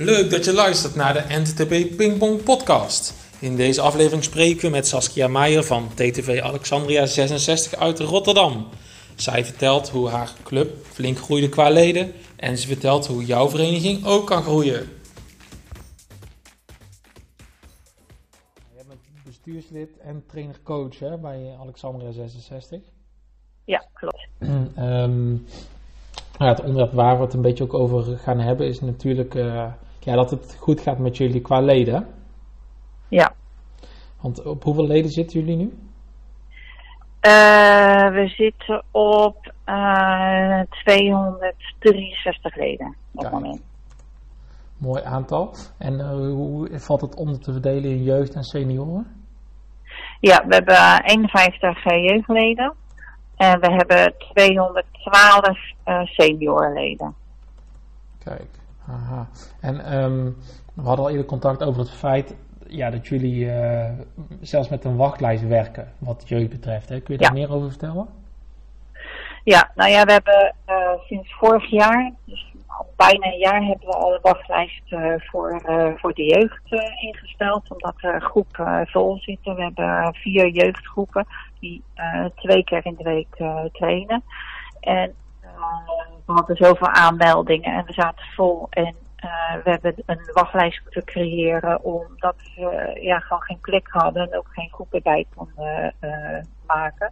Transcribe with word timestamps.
Leuk 0.00 0.30
dat 0.30 0.44
je 0.44 0.52
luistert 0.52 0.94
naar 0.94 1.12
de 1.12 1.24
NTTP 1.28 1.96
Pingpong 1.96 2.42
podcast. 2.42 3.14
In 3.40 3.56
deze 3.56 3.80
aflevering 3.80 4.24
spreken 4.24 4.60
we 4.60 4.68
met 4.68 4.86
Saskia 4.86 5.28
Meijer 5.28 5.64
van 5.64 5.88
TTV 5.94 6.40
Alexandria 6.42 7.06
66 7.06 7.74
uit 7.74 7.98
Rotterdam. 7.98 8.68
Zij 9.16 9.44
vertelt 9.44 9.88
hoe 9.88 10.08
haar 10.08 10.32
club 10.42 10.86
flink 10.86 11.18
groeide 11.18 11.48
qua 11.48 11.70
leden 11.70 12.12
en 12.36 12.58
ze 12.58 12.66
vertelt 12.66 13.06
hoe 13.06 13.24
jouw 13.24 13.48
vereniging 13.48 14.06
ook 14.06 14.26
kan 14.26 14.42
groeien. 14.42 14.88
Je 18.76 18.84
bent 18.86 19.00
bestuurslid 19.24 19.98
en 19.98 20.24
trainer-coach 20.26 20.98
bij 21.20 21.56
Alexandria 21.60 22.10
66. 22.10 22.80
Ja, 23.64 23.84
klopt. 23.92 24.26
um, 24.78 25.46
ja, 26.38 26.48
het 26.48 26.60
onderwerp 26.60 26.92
waar 26.92 27.16
we 27.16 27.24
het 27.24 27.34
een 27.34 27.42
beetje 27.42 27.64
ook 27.64 27.74
over 27.74 28.18
gaan 28.18 28.38
hebben 28.40 28.66
is 28.66 28.80
natuurlijk 28.80 29.34
uh, 29.34 29.72
ja, 30.08 30.14
dat 30.14 30.30
het 30.30 30.56
goed 30.58 30.80
gaat 30.80 30.98
met 30.98 31.16
jullie 31.16 31.40
qua 31.40 31.60
leden. 31.60 32.06
Ja. 33.08 33.34
Want 34.20 34.44
op 34.44 34.62
hoeveel 34.62 34.86
leden 34.86 35.10
zitten 35.10 35.40
jullie 35.40 35.56
nu? 35.56 35.78
Uh, 37.22 38.08
we 38.10 38.28
zitten 38.28 38.82
op 38.90 39.52
uh, 39.66 40.60
263 40.60 42.56
leden 42.56 42.96
op 43.14 43.22
het 43.22 43.32
moment. 43.32 43.62
Mooi 44.78 45.02
aantal. 45.02 45.54
En 45.78 45.92
uh, 45.94 46.10
hoe 46.10 46.78
valt 46.78 47.00
het 47.00 47.14
onder 47.14 47.40
te 47.40 47.52
verdelen 47.52 47.90
in 47.90 48.02
jeugd 48.02 48.34
en 48.34 48.42
senioren? 48.42 49.06
Ja, 50.20 50.44
we 50.46 50.54
hebben 50.54 51.02
51 51.04 51.84
jeugdleden. 51.84 52.74
En 53.36 53.60
we 53.60 53.66
hebben 53.72 54.14
212 54.18 55.58
uh, 55.86 56.04
seniorleden. 56.04 57.14
Kijk, 58.24 58.57
aha. 58.90 59.28
En 59.60 59.98
um, 59.98 60.36
we 60.74 60.82
hadden 60.82 61.04
al 61.04 61.10
eerder 61.10 61.26
contact 61.26 61.62
over 61.62 61.80
het 61.80 61.90
feit 61.90 62.34
ja, 62.68 62.90
dat 62.90 63.06
jullie 63.06 63.44
uh, 63.44 63.90
zelfs 64.40 64.68
met 64.68 64.84
een 64.84 64.96
wachtlijst 64.96 65.46
werken, 65.46 65.92
wat 65.98 66.28
jeugd 66.28 66.50
betreft. 66.50 66.88
Hè? 66.88 67.00
Kun 67.00 67.14
je 67.14 67.20
daar 67.20 67.36
ja. 67.36 67.38
meer 67.40 67.54
over 67.54 67.68
vertellen? 67.68 68.08
Ja, 69.44 69.70
nou 69.74 69.90
ja, 69.90 70.04
we 70.04 70.12
hebben 70.12 70.54
uh, 70.68 70.90
sinds 71.06 71.34
vorig 71.34 71.70
jaar, 71.70 72.12
dus 72.24 72.52
al 72.66 72.86
bijna 72.96 73.26
een 73.26 73.38
jaar, 73.38 73.62
hebben 73.62 73.86
we 73.86 73.94
al 73.94 74.14
een 74.14 74.20
wachtlijst 74.22 74.92
uh, 74.92 75.14
voor, 75.16 75.62
voor 75.96 76.14
de 76.14 76.24
jeugd 76.24 76.92
ingesteld. 77.00 77.70
Omdat 77.70 77.94
de 78.00 78.20
groep 78.20 78.82
vol 78.84 79.18
zitten. 79.18 79.54
We 79.54 79.62
hebben 79.62 80.14
vier 80.14 80.48
jeugdgroepen 80.48 81.26
die 81.60 81.82
twee 82.34 82.64
keer 82.64 82.86
in 82.86 82.94
de 82.98 83.04
week 83.04 83.36
trainen. 83.72 84.22
En 84.80 85.14
we 86.28 86.34
hadden 86.34 86.56
zoveel 86.56 86.88
aanmeldingen 86.88 87.74
en 87.74 87.84
we 87.84 87.92
zaten 87.92 88.24
vol. 88.34 88.66
En 88.70 88.94
we 89.64 89.70
hebben 89.70 89.94
een 90.06 90.30
wachtlijst 90.32 90.80
moeten 90.82 91.04
creëren 91.04 91.84
omdat 91.84 92.36
we 92.56 92.98
ja, 93.00 93.18
gewoon 93.18 93.42
geen 93.42 93.60
plek 93.60 93.88
hadden 93.88 94.22
en 94.22 94.38
ook 94.38 94.48
geen 94.50 94.68
groepen 94.72 95.02
bij 95.02 95.26
konden 95.34 95.94
maken. 96.66 97.08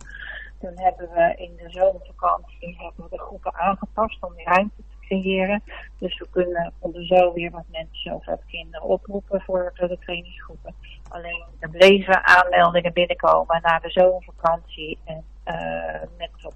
Toen 0.61 0.73
hebben 0.75 1.09
we 1.15 1.35
in 1.37 1.53
de 1.57 1.71
zomervakantie 1.71 2.77
hebben 2.79 3.11
de 3.11 3.19
groepen 3.19 3.55
aangepast 3.55 4.23
om 4.23 4.35
die 4.35 4.45
ruimte 4.45 4.77
te 4.77 5.07
creëren. 5.07 5.63
Dus 5.99 6.19
we 6.19 6.27
kunnen 6.31 6.73
onder 6.79 7.33
weer 7.35 7.51
wat 7.51 7.65
mensen 7.71 8.13
of 8.13 8.25
wat 8.25 8.43
kinderen 8.47 8.89
oproepen 8.89 9.41
voor 9.41 9.73
de 9.77 9.99
trainingsgroepen. 10.01 10.75
Alleen 11.09 11.45
er 11.59 11.71
bleven 11.71 12.27
aanmeldingen 12.27 12.93
binnenkomen 12.93 13.61
na 13.63 13.79
de 13.79 13.91
zomervakantie. 13.91 14.99
En 15.05 15.25
uh, 15.47 16.01
met 16.19 16.31
wat 16.43 16.55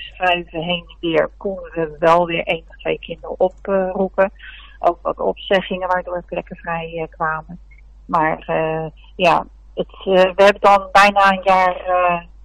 schuiven 0.00 0.62
heen 0.62 0.84
en 0.88 0.96
weer 1.00 1.30
konden 1.36 1.70
we 1.74 1.96
wel 1.98 2.26
weer 2.26 2.44
één 2.44 2.64
of 2.68 2.76
twee 2.76 2.98
kinderen 2.98 3.40
oproepen. 3.40 4.32
Ook 4.78 4.98
wat 5.02 5.20
opzeggingen 5.20 5.88
waardoor 5.88 6.22
plekken 6.26 6.56
vrij 6.56 6.92
uh, 6.94 7.04
kwamen. 7.10 7.58
Maar 8.04 8.44
uh, 8.48 8.86
ja, 9.16 9.46
het, 9.74 10.04
we 10.04 10.32
hebben 10.34 10.60
dan 10.60 10.88
bijna 10.92 11.32
een 11.32 11.40
jaar 11.42 11.76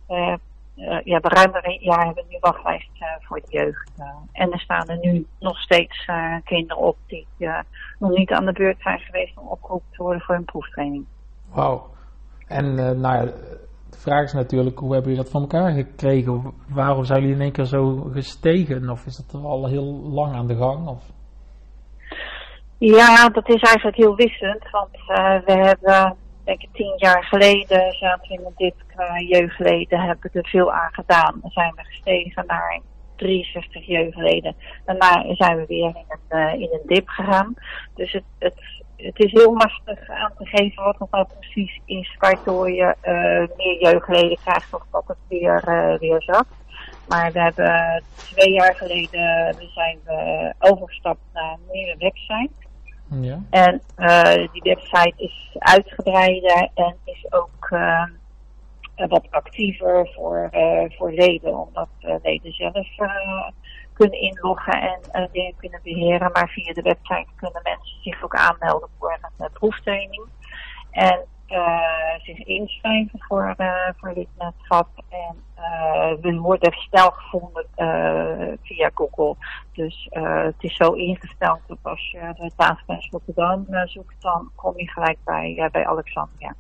uh, 0.10 0.36
ja, 1.04 1.20
ruim 1.22 1.52
een 1.54 1.78
jaar 1.82 2.06
hebben 2.06 2.24
we 2.24 2.32
nu 2.32 2.38
wachtlijst 2.40 2.90
uh, 3.02 3.08
voor 3.20 3.42
de 3.42 3.48
jeugd. 3.50 3.92
En 4.32 4.52
er 4.52 4.60
staan 4.60 4.88
er 4.88 4.98
nu 4.98 5.28
nog 5.40 5.60
steeds 5.60 6.10
kinderen 6.44 6.84
op 6.84 6.98
die 7.08 7.28
nog 8.00 8.12
niet 8.12 8.32
aan 8.32 8.46
de 8.46 8.52
beurt 8.52 8.82
zijn 8.82 9.00
geweest 9.00 9.38
om 9.38 9.48
opgeroepen 9.48 9.92
te 9.92 10.04
worden 10.04 10.22
voor 10.22 10.36
een 10.36 10.46
proeftraining. 10.46 11.06
Wauw. 11.50 11.90
En 12.48 12.76
nou 12.76 13.26
ja, 13.26 13.32
de 13.96 14.02
vraag 14.02 14.24
is 14.24 14.34
natuurlijk, 14.34 14.80
hoe 14.80 14.94
hebben 14.94 15.12
jullie 15.12 15.24
dat 15.24 15.34
van 15.34 15.42
elkaar 15.42 15.72
gekregen? 15.72 16.54
Waarom 16.70 17.06
zijn 17.06 17.20
jullie 17.20 17.36
in 17.36 17.42
één 17.42 17.52
keer 17.52 17.66
zo 17.66 18.10
gestegen? 18.12 18.90
Of 18.90 19.06
is 19.06 19.16
dat 19.16 19.42
al 19.42 19.68
heel 19.68 19.94
lang 20.20 20.34
aan 20.36 20.48
de 20.48 20.56
gang? 20.56 20.88
Of? 20.88 21.04
Ja, 22.78 23.30
dat 23.30 23.50
is 23.50 23.62
eigenlijk 23.62 23.98
heel 23.98 24.16
wissend. 24.16 24.70
Want 24.72 24.90
we 25.46 25.54
hebben 25.54 26.18
denk 26.44 26.62
ik 26.62 26.70
tien 26.74 26.94
jaar 26.96 27.24
geleden 27.24 27.92
zaten 27.92 28.28
we 28.28 28.34
in 28.34 28.46
een 28.46 28.54
dip 28.56 28.76
qua 28.88 29.20
jeugdleden, 29.20 30.00
hebben 30.00 30.30
we 30.32 30.40
er 30.40 30.50
veel 30.50 30.74
aan 30.74 30.94
gedaan. 30.94 31.40
Dan 31.42 31.52
zijn 31.52 31.74
we 31.76 31.84
gestegen 31.84 32.44
naar 32.48 32.82
63 33.16 33.86
jeugdleden. 33.86 34.56
Daarna 34.86 35.36
zijn 35.36 35.58
we 35.58 35.66
weer 35.66 35.88
in 35.88 36.06
een, 36.08 36.38
uh, 36.40 36.54
in 36.54 36.70
een 36.72 36.88
dip 36.88 37.08
gegaan. 37.08 37.54
Dus 37.94 38.12
het, 38.12 38.24
het, 38.40 38.60
het 38.98 39.20
is 39.20 39.32
heel 39.32 39.54
lastig 39.54 40.10
aan 40.10 40.32
te 40.38 40.46
geven 40.46 40.84
wat 40.84 41.00
het 41.00 41.12
nou 41.12 41.28
precies 41.40 41.80
is, 41.86 42.16
waardoor 42.20 42.72
je 42.72 42.96
uh, 43.04 43.58
meer 43.58 43.82
jeugdleden 43.82 44.38
krijgt 44.44 44.74
of 44.74 44.84
dat 44.92 45.04
het 45.08 45.18
weer, 45.28 45.64
uh, 45.68 46.00
weer 46.00 46.22
zakt. 46.22 46.54
Maar 47.08 47.32
we 47.32 47.40
hebben 47.40 48.04
twee 48.16 48.54
jaar 48.54 48.76
geleden 48.76 49.56
we 49.58 49.70
zijn 49.74 50.00
we 50.06 50.54
overgestapt 50.60 51.20
naar 51.34 51.52
een 51.52 51.72
nieuwe 51.72 51.96
website. 51.98 52.54
Ja. 53.22 53.40
En 53.50 53.82
uh, 53.98 54.48
die 54.52 54.62
website 54.62 55.14
is 55.18 55.56
uitgebreider 55.60 56.70
en 56.74 56.96
is 57.04 57.26
ook 57.30 57.70
wat 58.96 59.28
actiever 59.30 60.10
voor, 60.16 60.50
voor 60.98 61.12
leden, 61.12 61.58
omdat 61.60 61.90
leden 62.24 62.54
zelf 62.54 62.88
kunnen 63.96 64.20
inloggen 64.20 64.82
en 65.12 65.30
dingen 65.32 65.56
kunnen 65.58 65.80
beheren. 65.84 66.32
Maar 66.34 66.50
via 66.50 66.74
de 66.74 66.82
website 66.82 67.28
kunnen 67.36 67.62
mensen 67.64 68.02
zich 68.02 68.24
ook 68.24 68.36
aanmelden 68.36 68.90
voor 69.00 69.20
een 69.38 69.52
proeftraining. 69.54 70.24
En 70.92 71.26
zich 72.24 72.38
inschrijven 72.38 73.20
voor, 73.20 73.56
voor 73.98 74.14
lidmaatschap. 74.14 74.88
En 75.10 75.44
we 76.22 76.38
worden 76.38 76.72
snel 76.72 77.12
gevonden 77.12 77.68
via 78.62 78.92
Google. 78.94 79.36
Dus 79.74 80.08
het 80.12 80.56
is 80.64 80.76
zo 80.76 80.92
ingesteld 80.92 81.60
dat 81.68 81.78
als 81.82 82.12
je 82.12 82.34
de 82.38 82.52
tafeltennis 82.56 83.10
Rotterdam 83.12 83.66
zoekt, 83.86 84.22
dan 84.22 84.52
kom 84.56 84.74
je 84.78 84.90
gelijk 84.90 85.18
bij, 85.24 85.70
bij 85.72 85.88
Alexandria. 85.88 86.56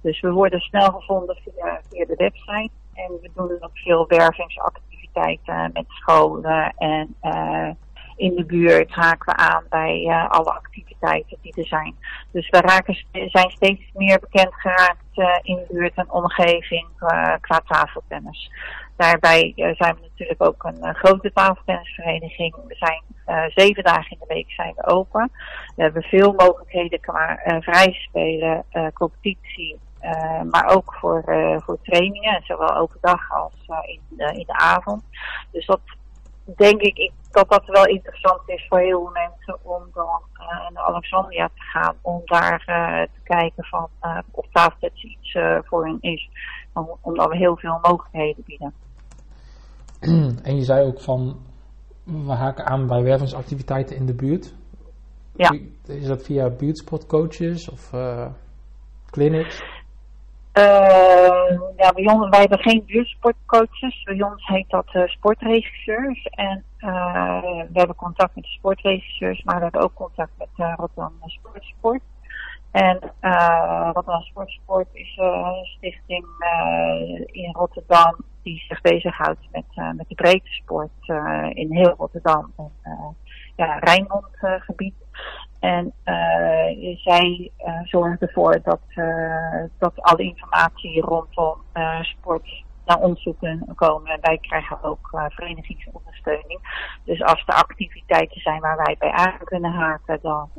Dus 0.00 0.20
we 0.20 0.30
worden 0.30 0.60
snel 0.60 0.92
gevonden 0.92 1.36
via, 1.36 1.80
via 1.88 2.04
de 2.04 2.16
website. 2.16 2.70
En 2.94 3.12
we 3.20 3.30
doen 3.34 3.56
ook 3.60 3.78
veel 3.78 4.06
wervingsactiviteiten 4.06 4.93
met 5.72 5.84
scholen 5.88 6.74
en 6.76 7.16
in 8.16 8.34
de 8.34 8.44
buurt 8.44 8.90
haken 8.90 9.34
we 9.34 9.36
aan 9.36 9.64
bij 9.68 10.04
uh, 10.04 10.28
alle 10.28 10.50
activiteiten 10.50 11.38
die 11.42 11.54
er 11.56 11.66
zijn. 11.66 11.96
Dus 12.30 12.48
we 12.48 12.58
raken, 12.60 13.04
zijn 13.12 13.50
steeds 13.50 13.82
meer 13.94 14.20
bekend 14.20 14.54
geraakt 14.54 15.04
uh, 15.14 15.38
in 15.42 15.56
de 15.56 15.74
buurt 15.74 15.94
en 15.94 16.10
omgeving 16.10 16.86
qua 17.40 17.60
tafeltennis. 17.66 18.50
Daarbij 18.96 19.52
zijn 19.56 19.94
we 19.94 20.00
natuurlijk 20.00 20.42
ook 20.42 20.64
een 20.64 20.94
grote 20.94 21.32
tafeltennisvereniging. 21.32 22.54
We 22.54 22.74
zijn 22.74 23.02
zeven 23.54 23.84
dagen 23.84 24.10
in 24.10 24.16
de 24.20 24.34
week 24.34 24.50
zijn 24.50 24.72
we 24.76 24.86
open. 24.86 25.30
We 25.76 25.82
hebben 25.82 26.02
veel 26.02 26.32
mogelijkheden 26.32 27.00
qua 27.00 27.40
vrij 27.60 27.92
spelen, 27.92 28.64
competitie, 28.92 29.78
uh, 30.04 30.42
maar 30.50 30.66
ook 30.66 30.94
voor, 30.94 31.22
uh, 31.26 31.60
voor 31.60 31.78
trainingen, 31.82 32.42
zowel 32.44 32.76
overdag 32.76 33.32
als 33.32 33.54
uh, 33.68 33.78
in, 33.84 34.00
de, 34.08 34.24
in 34.24 34.44
de 34.46 34.56
avond. 34.56 35.02
Dus 35.50 35.66
dat 35.66 35.80
denk 36.56 36.80
ik, 36.80 36.96
ik 36.96 37.12
dat 37.30 37.48
dat 37.48 37.66
wel 37.66 37.86
interessant 37.86 38.40
is 38.46 38.66
voor 38.68 38.78
heel 38.78 39.00
veel 39.00 39.12
mensen 39.12 39.58
om 39.62 39.82
dan 39.94 40.20
naar 40.72 40.82
Alexandria 40.82 41.46
te 41.46 41.62
gaan. 41.62 41.96
Om 42.00 42.22
daar 42.24 42.62
te 43.12 43.20
kijken 43.22 43.64
van 43.64 43.88
of 44.30 44.46
tafeltennis 44.52 45.02
iets 45.02 45.38
voor 45.64 45.86
hen 45.86 45.98
is. 46.00 46.30
Omdat 47.00 47.28
we 47.28 47.36
heel 47.36 47.56
veel 47.56 47.78
mogelijkheden 47.82 48.44
bieden. 48.46 48.72
En 50.48 50.56
je 50.56 50.62
zei 50.62 50.86
ook 50.86 51.00
van, 51.00 51.36
we 52.04 52.32
haken 52.32 52.66
aan 52.66 52.86
bij 52.86 53.02
wervingsactiviteiten 53.02 53.96
in 53.96 54.06
de 54.06 54.14
buurt. 54.14 54.54
Ja. 55.36 55.58
Is 55.86 56.06
dat 56.06 56.22
via 56.22 56.50
buurtsportcoaches 56.50 57.70
of 57.70 57.90
clinics? 59.10 59.62
Uh, 60.58 61.60
ja, 61.76 61.92
bij 61.92 62.06
ons, 62.06 62.28
wij 62.28 62.40
hebben 62.40 62.58
geen 62.58 62.84
buurtsportcoaches. 62.86 64.02
Bij 64.02 64.22
ons 64.22 64.46
heet 64.46 64.70
dat 64.70 64.86
uh, 64.92 65.06
sportregisseurs. 65.06 66.22
En 66.22 66.64
uh, 66.78 67.42
we 67.42 67.78
hebben 67.78 67.96
contact 67.96 68.34
met 68.34 68.44
de 68.44 68.50
sportregisseurs, 68.50 69.42
maar 69.42 69.56
we 69.56 69.62
hebben 69.62 69.80
ook 69.80 69.94
contact 69.94 70.30
met 70.38 70.48
Rotterdam 70.76 71.12
Sportsport. 71.24 72.02
En 72.70 72.98
Rotterdam 73.92 74.22
Sportsport 74.22 74.88
is 74.92 75.16
een 75.16 75.64
stichting 75.64 76.26
in 77.26 77.52
Rotterdam 77.52 78.16
die 78.42 78.64
zich 78.68 78.80
bezighoudt 78.80 79.40
met, 79.52 79.64
met 79.96 80.08
de 80.08 80.14
breedte 80.14 80.50
sport 80.50 80.90
in 81.48 81.72
heel 81.72 81.94
Rotterdam 81.98 82.52
en 82.56 83.16
ja, 83.56 83.78
Rijnmond 83.78 84.26
gebied. 84.40 84.94
En 85.64 85.92
uh, 86.04 86.96
zij 86.96 87.50
uh, 87.92 88.12
ervoor 88.18 88.60
dat, 88.62 88.80
uh, 88.88 89.64
dat 89.78 90.02
alle 90.02 90.22
informatie 90.22 91.00
rondom 91.00 91.56
sport 92.00 92.64
naar 92.84 92.98
ons 92.98 93.22
toe 93.22 93.58
komen. 93.74 94.18
Wij 94.20 94.38
krijgen 94.38 94.82
ook 94.82 95.08
verenigingsondersteuning. 95.28 96.60
Dus 97.04 97.22
als 97.22 97.42
er 97.46 97.54
activiteiten 97.54 98.40
zijn 98.40 98.60
waar 98.60 98.76
wij 98.76 98.96
bij 98.98 99.10
aan 99.10 99.38
kunnen 99.44 99.72
haken, 99.72 100.18
dan 100.22 100.50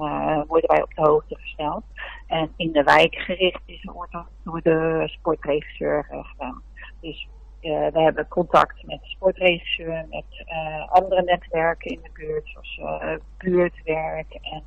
worden 0.48 0.69
wij 0.69 0.81
op 0.81 0.94
de 0.96 1.02
hoogte 1.02 1.36
gesteld. 1.36 1.84
En 2.28 2.54
in 2.56 2.72
de 2.72 2.84
wijk 2.84 3.16
gericht 3.16 3.62
is, 3.66 3.81
dat 4.10 4.25
door 4.44 4.62
de 4.62 5.04
sportregisseur 5.06 6.06
gedaan. 6.10 6.62
Dus 7.01 7.28
uh, 7.66 7.88
we 7.94 8.02
hebben 8.02 8.28
contact 8.28 8.84
met 8.86 9.00
sportregisseur, 9.02 10.06
met 10.10 10.46
uh, 10.46 10.92
andere 10.92 11.22
netwerken 11.22 11.92
in 11.92 12.00
de 12.04 12.10
buurt, 12.14 12.48
zoals 12.48 13.02
uh, 13.04 13.16
buurtwerk 13.38 14.40
en 14.42 14.64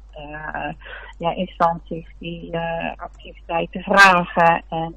ja, 1.19 1.35
instanties 1.35 2.07
die 2.19 2.59
activiteiten 2.97 3.83
vragen. 3.83 4.63
En 4.69 4.95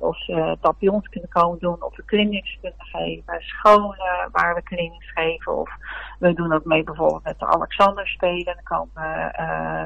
of 0.00 0.18
ze 0.24 0.56
dat 0.60 0.78
bij 0.78 0.88
ons 0.88 1.08
kunnen 1.08 1.30
komen 1.30 1.58
doen, 1.58 1.82
of 1.82 1.96
we 1.96 2.04
clinics 2.04 2.58
kunnen 2.60 2.80
geven, 2.84 3.40
scholen 3.40 4.28
waar 4.32 4.54
we 4.54 4.62
clinics 4.62 5.12
geven. 5.12 5.56
Of 5.56 5.70
we 6.18 6.32
doen 6.32 6.52
ook 6.52 6.64
mee 6.64 6.84
bijvoorbeeld 6.84 7.24
met 7.24 7.38
de 7.38 7.46
Alexander 7.46 8.08
Spelen. 8.08 8.44
Dan 8.44 8.78
komen 8.78 9.32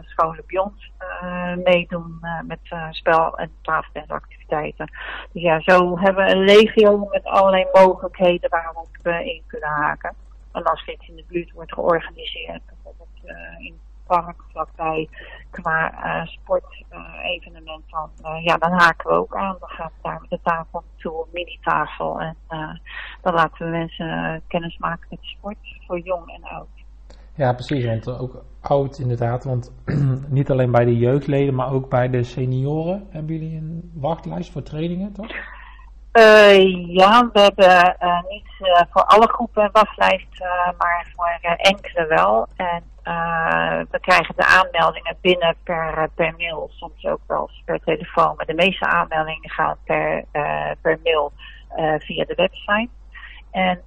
scholen 0.05 0.45
bij 0.47 0.61
ons 0.61 0.93
meedoen 1.65 2.21
met 2.47 2.61
spel- 2.91 3.39
en 3.39 3.51
tafeltennisactiviteiten. 3.62 4.36
Dus 4.47 5.43
ja, 5.43 5.61
zo 5.61 5.99
hebben 5.99 6.25
we 6.25 6.31
een 6.31 6.45
legio 6.45 7.09
met 7.11 7.25
allerlei 7.25 7.67
mogelijkheden 7.73 8.51
waarop 8.51 8.89
we 9.03 9.25
in 9.25 9.43
kunnen 9.47 9.69
haken. 9.69 10.15
En 10.53 10.63
als 10.63 10.87
iets 10.87 11.09
in 11.09 11.17
de 11.17 11.25
buurt 11.29 11.53
wordt 11.53 11.73
georganiseerd, 11.73 12.63
bijvoorbeeld 12.67 13.09
uh, 13.25 13.67
in 13.67 13.73
het 13.73 14.07
park 14.07 14.37
vlakbij 14.53 15.09
qua 15.51 15.93
uh, 15.93 16.27
sportevenement, 16.27 17.85
dan, 17.91 18.11
uh, 18.23 18.45
ja, 18.45 18.57
dan 18.57 18.73
haken 18.73 19.11
we 19.11 19.17
ook 19.17 19.37
aan. 19.37 19.57
Dan 19.61 19.69
gaan 19.69 19.91
we 19.95 20.03
daar 20.03 20.21
met 20.21 20.31
de 20.31 20.41
tafel 20.43 20.83
naartoe, 20.91 21.23
een 21.23 21.29
mini-tafel. 21.33 22.21
En 22.21 22.37
dan 23.23 23.35
laten 23.35 23.65
we 23.65 23.71
mensen 23.71 24.43
kennis 24.49 24.79
maken 24.79 25.07
met 25.11 25.19
sport 25.23 25.79
voor 25.87 25.99
jong 25.99 26.35
en 26.35 26.45
oud. 26.45 26.75
Ja, 27.37 27.53
precies. 27.53 27.85
Want 27.85 28.19
ook 28.19 28.44
oud 28.61 28.99
inderdaad. 28.99 29.44
Want 29.44 29.73
niet 30.29 30.50
alleen 30.50 30.71
bij 30.71 30.85
de 30.85 30.97
jeugdleden, 30.97 31.55
maar 31.55 31.73
ook 31.73 31.88
bij 31.88 32.11
de 32.11 32.23
senioren 32.23 33.06
hebben 33.11 33.35
jullie 33.35 33.56
een 33.56 33.91
wachtlijst 33.94 34.53
voor 34.53 34.62
trainingen, 34.62 35.12
toch? 35.12 35.31
Uh, 36.12 36.94
ja, 36.94 37.31
we 37.33 37.41
hebben 37.41 37.97
uh, 38.03 38.23
niet 38.29 38.49
uh, 38.61 38.83
voor 38.91 39.05
alle 39.05 39.29
groepen 39.29 39.65
een 39.65 39.71
wachtlijst, 39.73 40.41
maar 40.79 41.12
voor 41.17 41.55
enkele 41.56 42.06
wel. 42.06 42.47
En 42.56 42.83
we 43.91 44.00
krijgen 44.00 44.35
de 44.37 44.47
aanmeldingen 44.47 45.17
binnen 45.21 45.56
per, 45.62 46.09
per 46.15 46.35
mail, 46.38 46.71
soms 46.73 47.05
ook 47.05 47.21
wel 47.27 47.50
per 47.65 47.81
telefoon. 47.81 48.37
Maar 48.37 48.47
de 48.47 48.55
meeste 48.55 48.87
aanmeldingen 48.87 49.50
gaan 49.50 49.77
per, 49.85 50.25
per 50.81 50.99
mail 51.03 51.33
via 51.99 52.25
de 52.25 52.35
website. 52.35 52.88
En 53.56 53.82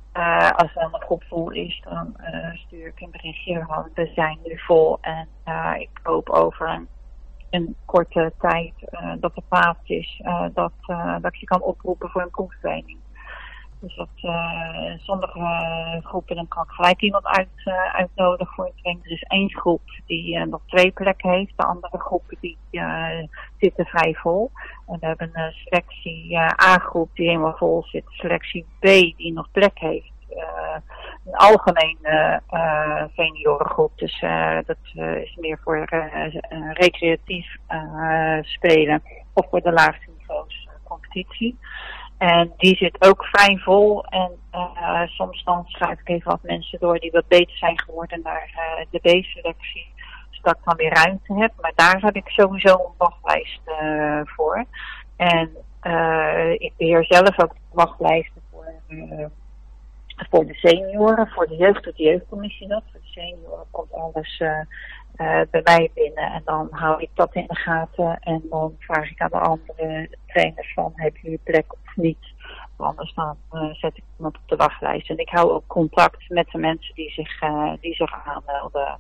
als 0.56 0.76
er 0.76 0.84
een 0.84 1.02
groep 1.02 1.24
vol 1.24 1.52
is, 1.52 1.82
dan 1.84 2.16
stuur 2.54 2.88
ik 2.88 3.02
een 3.02 3.12
berichtje 3.12 3.64
van 3.68 3.90
we 3.94 4.12
zijn 4.16 4.40
nu 4.44 4.58
vol 4.58 4.98
en 5.02 5.28
ik 5.80 6.00
hoop 6.04 6.30
over 6.30 6.88
een 7.50 7.76
korte 7.86 8.34
tijd 8.40 8.74
uh, 8.92 9.14
dat 9.20 9.36
er 9.36 9.44
plaats 9.48 9.90
is, 9.90 10.22
uh, 10.26 10.46
dat, 10.54 10.74
uh, 10.88 11.16
dat 11.22 11.40
je 11.40 11.46
kan 11.46 11.62
oproepen 11.62 12.10
voor 12.10 12.22
een 12.22 12.30
proeftraining. 12.30 12.98
Dus 13.82 13.96
dat 13.96 14.10
sommige 14.98 16.02
groepen, 16.04 16.36
dan 16.36 16.48
kan 16.48 16.66
gelijk 16.68 17.02
iemand 17.02 17.26
uit, 17.26 17.48
uitnodigen 17.92 18.54
voor 18.54 18.66
een 18.66 18.82
training. 18.82 19.06
Er 19.06 19.12
is 19.12 19.24
één 19.24 19.52
groep 19.52 19.82
die 20.06 20.46
nog 20.46 20.62
twee 20.66 20.92
plekken 20.92 21.30
heeft, 21.30 21.54
de 21.58 21.66
andere 21.66 22.00
groepen 22.00 22.38
die 22.42 22.58
zitten 23.58 23.86
vrij 23.86 24.14
vol. 24.14 24.52
En 24.88 25.00
we 25.00 25.06
hebben 25.06 25.30
een 25.34 25.52
selectie 25.52 26.38
A-groep 26.40 27.10
die 27.14 27.28
helemaal 27.28 27.58
vol 27.58 27.84
zit, 27.84 28.04
selectie 28.08 28.66
B 28.80 28.86
die 29.18 29.34
nog 29.34 29.52
plek 29.52 29.80
heeft. 29.80 30.12
Uh, 30.30 30.76
een 31.26 31.36
algemene 31.36 32.42
uh, 32.52 33.04
seniorengroep. 33.16 33.92
Dus 33.96 34.22
uh, 34.22 34.58
dat 34.66 34.78
is 35.24 35.36
meer 35.36 35.60
voor 35.64 35.86
recreatief 36.74 37.56
spelen 38.42 39.02
of 39.34 39.50
voor 39.50 39.62
de 39.62 39.72
laagste 39.72 40.12
niveaus 40.18 40.68
competitie. 40.84 41.58
En 42.20 42.54
die 42.58 42.76
zit 42.76 42.96
ook 43.00 43.26
vrij 43.26 43.58
vol. 43.58 44.06
En 44.06 44.32
soms 45.06 45.44
dan 45.44 45.64
schrijf 45.66 46.00
ik 46.00 46.10
even 46.10 46.32
wat 46.32 46.44
mensen 46.44 46.80
door 46.80 47.00
die 47.00 47.12
wat 47.12 47.28
beter 47.28 47.58
zijn 47.58 47.80
geworden 47.80 48.22
naar 48.24 48.50
de 48.90 49.00
B-selectie. 49.00 49.94
Zodat 50.30 50.58
ik 50.58 50.64
dan 50.64 50.76
weer 50.76 50.94
ruimte 50.94 51.34
heb. 51.34 51.54
Maar 51.62 51.74
daar 51.76 52.02
heb 52.02 52.16
ik 52.16 52.28
sowieso 52.28 52.74
een 52.74 52.94
wachtlijst 52.98 53.62
voor. 54.24 54.66
En 55.16 55.50
ik 56.58 56.74
beheer 56.78 57.06
zelf 57.06 57.40
ook 57.40 57.56
wachtlijsten 57.72 58.42
voor 58.52 58.74
voor 60.30 60.46
de 60.46 60.54
senioren, 60.54 61.28
voor 61.28 61.48
de 61.48 61.56
jeugd 61.56 61.84
doet 61.84 61.96
de 61.96 62.04
jeugdcommissie 62.04 62.68
dat. 62.68 62.84
Voor 62.92 63.00
de 63.00 63.08
senioren 63.08 63.66
komt 63.72 63.92
alles 63.92 64.40
uh, 64.40 64.50
uh, 64.50 65.42
bij 65.52 65.62
mij 65.64 65.92
binnen 65.94 66.32
en 66.32 66.42
dan 66.46 66.68
hou 66.72 67.02
ik 67.02 67.10
dat 67.14 67.34
in 67.36 67.46
de 67.48 67.56
gaten 67.56 68.20
en 68.20 68.42
dan 68.50 68.76
vraag 68.80 69.12
ik 69.12 69.22
aan 69.22 69.30
de 69.30 69.40
andere 69.40 70.10
trainers 70.28 70.74
van 70.74 70.92
hebben 70.96 71.22
jullie 71.22 71.40
plek 71.44 71.74
of 71.74 71.89
niet. 72.02 72.34
Anders 72.78 73.14
dan 73.14 73.36
uh, 73.54 73.74
zet 73.74 73.98
ik 73.98 74.04
iemand 74.18 74.36
op 74.36 74.44
de 74.46 74.56
wachtlijst. 74.56 75.10
En 75.10 75.18
ik 75.18 75.30
hou 75.30 75.52
ook 75.52 75.68
contact 75.68 76.30
met 76.30 76.48
de 76.52 76.58
mensen 76.58 76.96
die 76.96 77.12
zich, 77.12 77.40
die 77.80 77.96
zich 77.96 78.26
aanmelden 78.26 79.00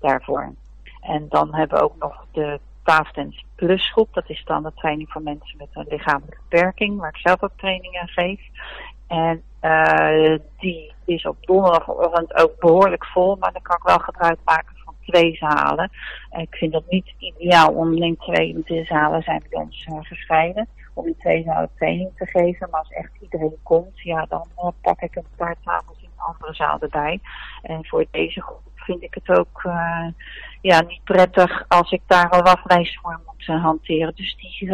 daarvoor. 0.00 0.54
En 1.00 1.26
dan 1.28 1.54
hebben 1.54 1.78
we 1.78 1.84
ook 1.84 1.96
nog 1.98 2.26
de 2.32 2.60
Taftens 2.86 3.44
Plus 3.54 3.92
groep. 3.92 4.14
Dat 4.14 4.30
is 4.30 4.44
dan 4.44 4.62
de 4.62 4.72
training 4.74 5.10
voor 5.10 5.22
mensen 5.22 5.58
met 5.58 5.68
een 5.72 5.86
lichamelijke 5.88 6.38
beperking, 6.48 6.98
waar 6.98 7.08
ik 7.08 7.16
zelf 7.16 7.42
ook 7.42 7.56
trainingen 7.56 8.08
geef. 8.08 8.40
En 9.06 9.42
uh, 9.62 10.38
die 10.58 10.92
is 11.04 11.26
op 11.26 11.36
donderdagochtend 11.40 12.34
ook 12.34 12.58
behoorlijk 12.58 13.06
vol, 13.06 13.36
maar 13.36 13.52
dan 13.52 13.62
kan 13.62 13.76
ik 13.76 13.82
wel 13.82 13.98
gebruik 13.98 14.38
maken 14.44 14.76
van 14.84 14.94
twee 15.04 15.36
zalen. 15.36 15.90
En 16.30 16.40
ik 16.40 16.54
vind 16.54 16.72
dat 16.72 16.84
niet 16.88 17.14
ideaal 17.18 17.72
om 17.72 17.88
alleen 17.88 18.16
twee, 18.16 18.84
zalen 18.84 19.22
zijn 19.22 19.42
bij 19.50 19.60
ons 19.60 19.86
gescheiden. 20.00 20.68
Om 20.96 21.06
in 21.06 21.16
twee 21.18 21.42
zalen 21.42 21.70
training 21.76 22.10
te 22.16 22.26
geven, 22.26 22.68
maar 22.70 22.80
als 22.80 22.90
echt 22.90 23.10
iedereen 23.20 23.56
komt, 23.62 24.00
ja, 24.00 24.26
dan 24.28 24.46
uh, 24.56 24.68
pak 24.80 25.00
ik 25.00 25.16
een 25.16 25.26
paar 25.36 25.56
tafels 25.64 25.98
in 25.98 26.08
een 26.16 26.24
andere 26.24 26.54
zaal 26.54 26.78
erbij. 26.80 27.20
En 27.62 27.86
voor 27.86 28.06
deze 28.10 28.42
groep 28.42 28.60
vind 28.74 29.02
ik 29.02 29.14
het 29.14 29.38
ook 29.38 29.62
uh, 29.66 30.06
ja, 30.60 30.80
niet 30.80 31.04
prettig 31.04 31.64
als 31.68 31.90
ik 31.90 32.02
daar 32.06 32.34
een 32.34 32.42
wachtlijst 32.42 33.00
voor 33.00 33.20
moet 33.26 33.46
uh, 33.46 33.62
hanteren. 33.62 34.12
Dus 34.14 34.36
die 34.36 34.70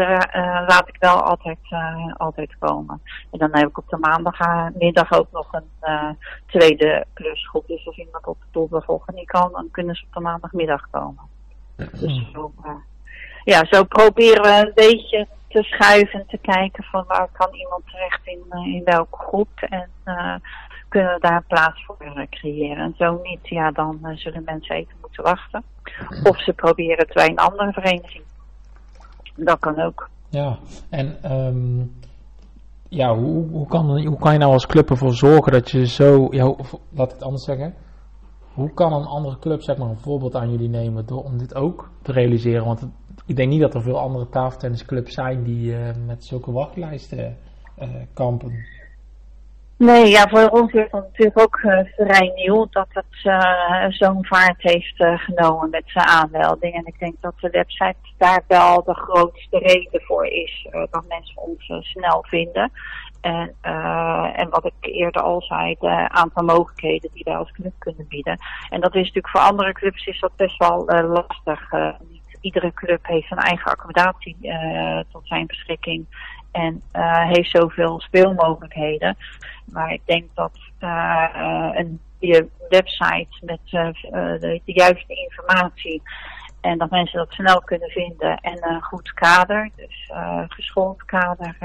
laat 0.66 0.88
ik 0.88 0.96
wel 0.98 1.22
altijd, 1.22 1.58
altijd 2.16 2.56
komen. 2.58 3.02
En 3.30 3.38
dan 3.38 3.48
heb 3.52 3.68
ik 3.68 3.78
op 3.78 3.88
de 3.88 3.96
maandagmiddag 3.96 5.12
ook 5.12 5.30
nog 5.32 5.52
een 5.52 6.16
tweede 6.46 7.04
plusgroep. 7.14 7.66
Dus 7.66 7.86
als 7.86 7.96
iemand 7.96 8.26
op 8.26 8.40
de 8.40 8.46
donderdagochtend 8.50 9.16
niet 9.16 9.30
kan, 9.30 9.52
dan 9.52 9.68
kunnen 9.70 9.94
ze 9.94 10.04
op 10.06 10.12
de 10.12 10.20
maandagmiddag 10.20 10.90
komen. 10.90 11.24
Dus 11.76 12.30
zo, 12.32 12.52
ja, 13.44 13.64
zo 13.64 13.84
proberen 13.84 14.42
we 14.42 14.66
een 14.66 14.72
beetje 14.74 15.26
te 15.48 15.62
schuiven 15.62 16.20
en 16.20 16.26
te 16.26 16.38
kijken 16.38 16.84
van 16.84 17.04
waar 17.06 17.28
kan 17.32 17.54
iemand 17.54 17.82
terecht 17.86 18.20
in, 18.24 18.72
in 18.74 18.84
welke 18.84 19.16
groep. 19.16 19.48
En 19.60 19.90
kunnen 20.88 21.14
we 21.14 21.20
daar 21.20 21.44
plaats 21.46 21.84
voor 21.84 21.96
creëren. 22.30 22.84
En 22.84 22.94
zo 22.98 23.20
niet, 23.22 23.48
ja, 23.48 23.70
dan 23.70 23.98
zullen 24.14 24.42
mensen 24.44 24.76
even 24.76 24.94
moeten 25.00 25.22
wachten. 25.22 25.62
Of 26.24 26.42
ze 26.42 26.52
proberen 26.52 26.98
het 26.98 27.14
bij 27.14 27.28
een 27.28 27.36
andere 27.36 27.72
vereniging. 27.72 28.24
Dat 29.36 29.58
kan 29.58 29.80
ook. 29.80 30.08
Ja, 30.28 30.58
en 30.90 31.32
um, 31.32 31.92
ja, 32.88 33.14
hoe, 33.14 33.48
hoe, 33.50 33.66
kan, 33.66 34.06
hoe 34.06 34.18
kan 34.18 34.32
je 34.32 34.38
nou 34.38 34.52
als 34.52 34.66
club 34.66 34.90
ervoor 34.90 35.14
zorgen 35.14 35.52
dat 35.52 35.70
je 35.70 35.86
zo, 35.86 36.26
ja, 36.30 36.44
laat 36.90 37.08
ik 37.08 37.14
het 37.14 37.22
anders 37.22 37.44
zeggen. 37.44 37.74
Hoe 38.54 38.72
kan 38.74 38.92
een 38.92 39.06
andere 39.06 39.38
club 39.38 39.62
zeg 39.62 39.76
maar, 39.76 39.88
een 39.88 39.96
voorbeeld 39.96 40.34
aan 40.34 40.50
jullie 40.50 40.68
nemen 40.68 41.06
door, 41.06 41.22
om 41.22 41.38
dit 41.38 41.54
ook 41.54 41.90
te 42.02 42.12
realiseren? 42.12 42.64
Want 42.64 42.88
ik 43.26 43.36
denk 43.36 43.50
niet 43.50 43.60
dat 43.60 43.74
er 43.74 43.82
veel 43.82 43.98
andere 43.98 44.28
tafeltennisclubs 44.28 45.14
zijn 45.14 45.42
die 45.42 45.72
uh, 45.72 45.88
met 46.06 46.24
zulke 46.24 46.52
wachtlijsten 46.52 47.36
uh, 47.78 47.88
kampen. 48.14 48.66
Nee, 49.82 50.08
ja, 50.08 50.28
voor 50.28 50.48
ons 50.48 50.72
is 50.72 50.80
het 50.80 50.92
natuurlijk 50.92 51.40
ook 51.40 51.60
uh, 51.62 51.78
vrij 51.96 52.32
nieuw 52.34 52.66
dat 52.70 52.86
het 52.88 53.24
uh, 53.24 53.84
zo'n 53.88 54.24
vaart 54.26 54.62
heeft 54.62 55.00
uh, 55.00 55.18
genomen 55.18 55.70
met 55.70 55.82
zijn 55.86 56.06
aanmelding. 56.06 56.74
En 56.74 56.86
ik 56.86 56.98
denk 56.98 57.14
dat 57.20 57.34
de 57.40 57.50
website 57.50 57.96
daar 58.18 58.44
wel 58.48 58.82
de 58.84 58.94
grootste 58.94 59.58
reden 59.58 60.02
voor 60.02 60.26
is 60.26 60.68
dat 60.70 61.04
mensen 61.08 61.36
ons 61.36 61.72
snel 61.80 62.24
vinden. 62.28 62.72
En, 63.20 63.54
en 64.34 64.48
wat 64.50 64.64
ik 64.64 64.72
eerder 64.80 65.22
al 65.22 65.42
zei, 65.42 65.76
de 65.80 66.08
aantal 66.08 66.44
mogelijkheden 66.44 67.10
die 67.12 67.24
wij 67.24 67.36
als 67.36 67.52
club 67.52 67.72
kunnen 67.78 68.06
bieden. 68.08 68.38
En 68.68 68.80
dat 68.80 68.94
is 68.94 69.00
natuurlijk 69.00 69.28
voor 69.28 69.40
andere 69.40 69.72
clubs 69.72 70.06
is 70.06 70.20
dat 70.20 70.36
best 70.36 70.58
wel 70.58 70.84
lastig. 70.86 71.70
iedere 72.40 72.72
club 72.72 73.06
heeft 73.06 73.30
een 73.30 73.38
eigen 73.38 73.70
accommodatie 73.70 74.36
tot 75.12 75.26
zijn 75.26 75.46
beschikking 75.46 76.06
en 76.52 76.82
uh, 76.96 77.28
heeft 77.28 77.50
zoveel 77.50 78.00
speelmogelijkheden. 78.00 79.16
Maar 79.64 79.92
ik 79.92 80.00
denk 80.04 80.24
dat 80.34 80.58
uh, 80.80 81.70
een 81.72 82.00
je 82.18 82.48
website 82.68 83.28
met 83.40 83.60
uh, 83.64 83.88
de, 84.02 84.60
de, 84.64 84.72
juiste 84.72 85.14
informatie 85.14 86.02
En 86.60 86.78
dat 86.78 86.90
mensen 86.90 87.18
dat 87.18 87.32
snel 87.32 87.60
kunnen 87.60 87.90
vinden. 87.90 88.36
En 88.36 88.64
een 88.68 88.82
goed 88.82 89.12
kader, 89.12 89.70
dus 89.76 90.10
geschoold 90.48 91.04
kader, 91.04 91.56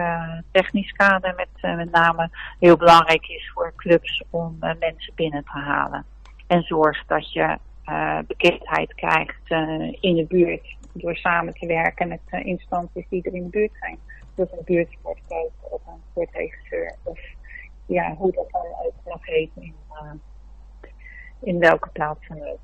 technisch 0.52 0.92
kader 0.92 1.34
met, 1.36 1.76
met 1.76 1.92
name, 1.92 2.30
heel 2.60 2.78
belangrijk 2.78 3.28
is 3.28 3.52
voor 3.54 3.74
clubs 3.76 4.24
om 4.30 4.58
mensen 4.60 5.14
binnen 5.16 5.44
te 5.44 5.60
halen. 5.60 6.06
En 6.48 6.62
zorg 6.62 7.06
dat 7.06 7.34
je 7.34 7.58
bekendheid 8.28 8.94
krijgt 8.96 9.50
in 10.00 10.16
de 10.16 10.26
buurt 10.28 10.76
door 10.94 11.16
samen 11.16 11.54
te 11.54 11.68
werken 11.68 12.08
met 12.08 12.22
instanties 12.30 13.06
die 13.10 13.24
er 13.24 13.34
in 13.34 13.44
de 13.44 13.50
buurt 13.50 13.78
zijn. 13.80 14.00
Dus 14.38 14.52
een 14.52 14.64
buurtsportcoach 14.66 15.62
of 15.62 15.82
een 15.88 16.02
sportregisseur 16.10 16.96
of 17.04 17.20
ja, 17.86 18.16
hoe 18.16 18.32
dat 18.32 18.52
dan 18.52 18.66
ook 18.86 18.94
mag 19.06 19.26
heten 19.26 19.62
in, 19.62 19.74
in 21.40 21.60
welke 21.60 21.90
plaats 21.90 22.28
dan 22.28 22.44
ook. 22.44 22.60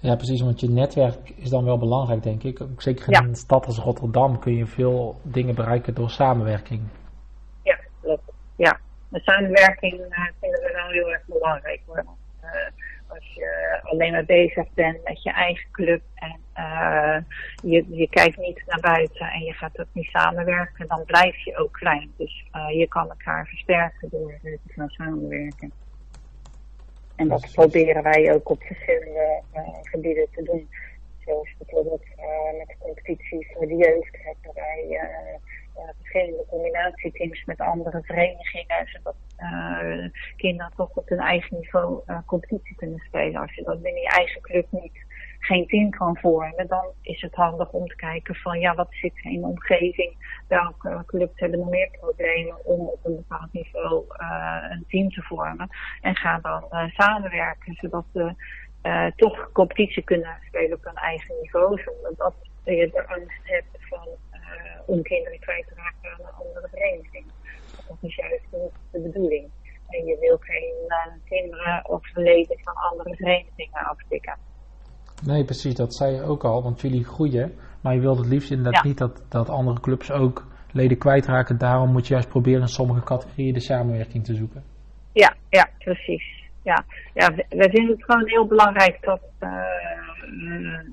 Ja, 0.00 0.16
precies, 0.16 0.40
want 0.40 0.60
je 0.60 0.68
netwerk 0.68 1.30
is 1.36 1.50
dan 1.50 1.64
wel 1.64 1.78
belangrijk, 1.78 2.22
denk 2.22 2.42
ik. 2.42 2.60
Zeker 2.76 3.12
in 3.12 3.28
een 3.28 3.34
stad 3.34 3.66
als 3.66 3.78
Rotterdam 3.78 4.38
kun 4.38 4.56
je 4.56 4.66
veel 4.66 5.20
dingen 5.22 5.54
bereiken 5.54 5.94
door 5.94 6.10
samenwerking. 6.10 6.82
Ja, 7.62 7.78
klopt. 8.00 8.32
Ja, 8.56 8.80
de 9.08 9.20
samenwerking 9.20 9.92
uh, 9.92 10.28
vinden 10.40 10.60
we 10.60 10.72
wel 10.72 10.90
heel 10.90 11.12
erg 11.12 11.24
belangrijk. 11.26 11.80
Hoor. 11.86 12.04
Uh, 12.42 12.50
als 13.06 13.34
je 13.34 13.80
alleen 13.82 14.12
maar 14.12 14.24
bezig 14.24 14.72
bent 14.74 15.04
met 15.04 15.22
je 15.22 15.30
eigen 15.32 15.70
club 15.70 16.02
en 16.14 16.40
uh, 16.56 17.16
je, 17.62 17.86
je 17.88 18.08
kijkt 18.08 18.36
niet 18.36 18.62
naar 18.66 18.80
buiten 18.80 19.26
en 19.26 19.40
je 19.40 19.52
gaat 19.52 19.80
ook 19.80 19.86
niet 19.92 20.10
samenwerken, 20.10 20.88
dan 20.88 21.04
blijf 21.04 21.44
je 21.44 21.56
ook 21.56 21.72
klein. 21.72 22.12
Dus 22.16 22.44
je 22.72 22.88
kan 22.88 23.08
elkaar 23.08 23.46
versterken 23.46 24.08
door 24.10 24.38
te 24.42 24.58
gaan 24.66 24.88
samenwerken. 24.88 25.72
En 27.16 27.28
dat 27.28 27.52
proberen 27.52 28.02
wij 28.02 28.34
ook 28.34 28.48
op 28.48 28.62
verschillende 28.62 29.42
uh, 29.54 29.68
gebieden 29.82 30.26
te 30.30 30.42
doen. 30.42 30.68
Zoals 31.24 31.54
bijvoorbeeld 31.58 32.04
met 32.58 32.66
de 32.66 32.76
competitie 32.78 33.48
voor 33.54 33.66
de 33.66 33.76
jeugd 33.76 34.16
hebben 34.22 34.50
wij 34.54 35.00
verschillende 35.98 36.44
combinatieteams 36.48 37.44
met 37.44 37.60
andere 37.60 38.02
verenigingen, 38.02 38.86
zodat 38.86 39.14
kinderen 40.36 40.72
toch 40.76 40.90
op 40.94 41.08
hun 41.08 41.18
eigen 41.18 41.56
niveau 41.56 42.02
competitie 42.26 42.76
kunnen 42.76 43.02
spelen. 43.06 43.40
Als 43.40 43.54
je 43.54 43.62
dat 43.62 43.82
binnen 43.82 44.02
je 44.02 44.08
eigen 44.08 44.40
club 44.40 44.66
niet 44.70 45.04
geen 45.44 45.66
team 45.66 45.90
kan 45.90 46.16
vormen, 46.16 46.66
dan 46.66 46.84
is 47.00 47.20
het 47.20 47.34
handig 47.34 47.70
om 47.70 47.86
te 47.86 47.96
kijken 47.96 48.34
van 48.34 48.60
ja, 48.60 48.74
wat 48.74 48.88
zit 48.90 49.12
er 49.16 49.30
in 49.30 49.40
de 49.40 49.46
omgeving, 49.46 50.42
welke 50.48 51.02
clubs 51.06 51.40
hebben 51.40 51.58
nog 51.58 51.68
meer 51.68 51.90
problemen 52.00 52.64
om 52.64 52.80
op 52.80 52.98
een 53.02 53.16
bepaald 53.16 53.52
niveau 53.52 54.04
uh, 54.18 54.64
een 54.70 54.84
team 54.88 55.10
te 55.10 55.22
vormen. 55.22 55.68
En 56.00 56.16
ga 56.16 56.38
dan 56.38 56.64
uh, 56.70 56.88
samenwerken, 56.88 57.74
zodat 57.74 58.04
we 58.12 58.34
uh, 58.82 59.06
toch 59.16 59.52
competitie 59.52 60.02
kunnen 60.02 60.36
spelen 60.46 60.76
op 60.76 60.86
een 60.86 60.94
eigen 60.94 61.34
niveau, 61.40 61.82
zonder 61.82 62.12
dat 62.16 62.34
je 62.64 62.90
de 62.92 63.06
angst 63.06 63.40
hebt 63.42 63.76
van 63.80 64.08
om 64.86 65.02
kinderen 65.02 65.38
kwijt 65.38 65.66
te 65.66 65.74
raken 65.74 66.10
aan 66.10 66.26
een 66.26 66.46
andere 66.46 66.68
vereniging. 66.68 67.24
Dat 67.88 67.96
is 68.00 68.14
juist 68.14 68.44
niet 68.50 68.72
de 68.90 69.00
bedoeling. 69.00 69.50
En 69.88 70.04
je 70.04 70.18
wil 70.20 70.36
geen 70.40 71.20
kinderen 71.24 71.88
of 71.88 72.14
leden 72.14 72.58
van 72.60 72.74
andere 72.74 73.16
verenigingen 73.16 73.84
afstikken. 73.84 74.50
Nee, 75.26 75.44
precies, 75.44 75.74
dat 75.74 75.94
zei 75.94 76.14
je 76.14 76.22
ook 76.22 76.44
al, 76.44 76.62
want 76.62 76.80
jullie 76.80 77.04
groeien. 77.04 77.52
Maar 77.82 77.94
je 77.94 78.00
wilt 78.00 78.18
het 78.18 78.26
liefst 78.26 78.50
inderdaad 78.50 78.84
niet 78.84 78.98
dat, 78.98 79.24
dat 79.28 79.48
andere 79.48 79.80
clubs 79.80 80.10
ook 80.10 80.46
leden 80.72 80.98
kwijtraken. 80.98 81.58
Daarom 81.58 81.92
moet 81.92 82.06
je 82.06 82.12
juist 82.12 82.28
proberen 82.28 82.60
in 82.60 82.68
sommige 82.68 83.02
categorieën 83.04 83.52
de 83.52 83.60
samenwerking 83.60 84.24
te 84.24 84.34
zoeken. 84.34 84.62
Ja, 85.12 85.34
ja, 85.48 85.68
precies. 85.78 86.42
Ja, 86.62 86.84
ja 87.14 87.34
we 87.34 87.68
vinden 87.70 87.96
het 87.96 88.04
gewoon 88.04 88.28
heel 88.28 88.46
belangrijk 88.46 88.98
dat 89.00 89.20
uh, 89.40 89.50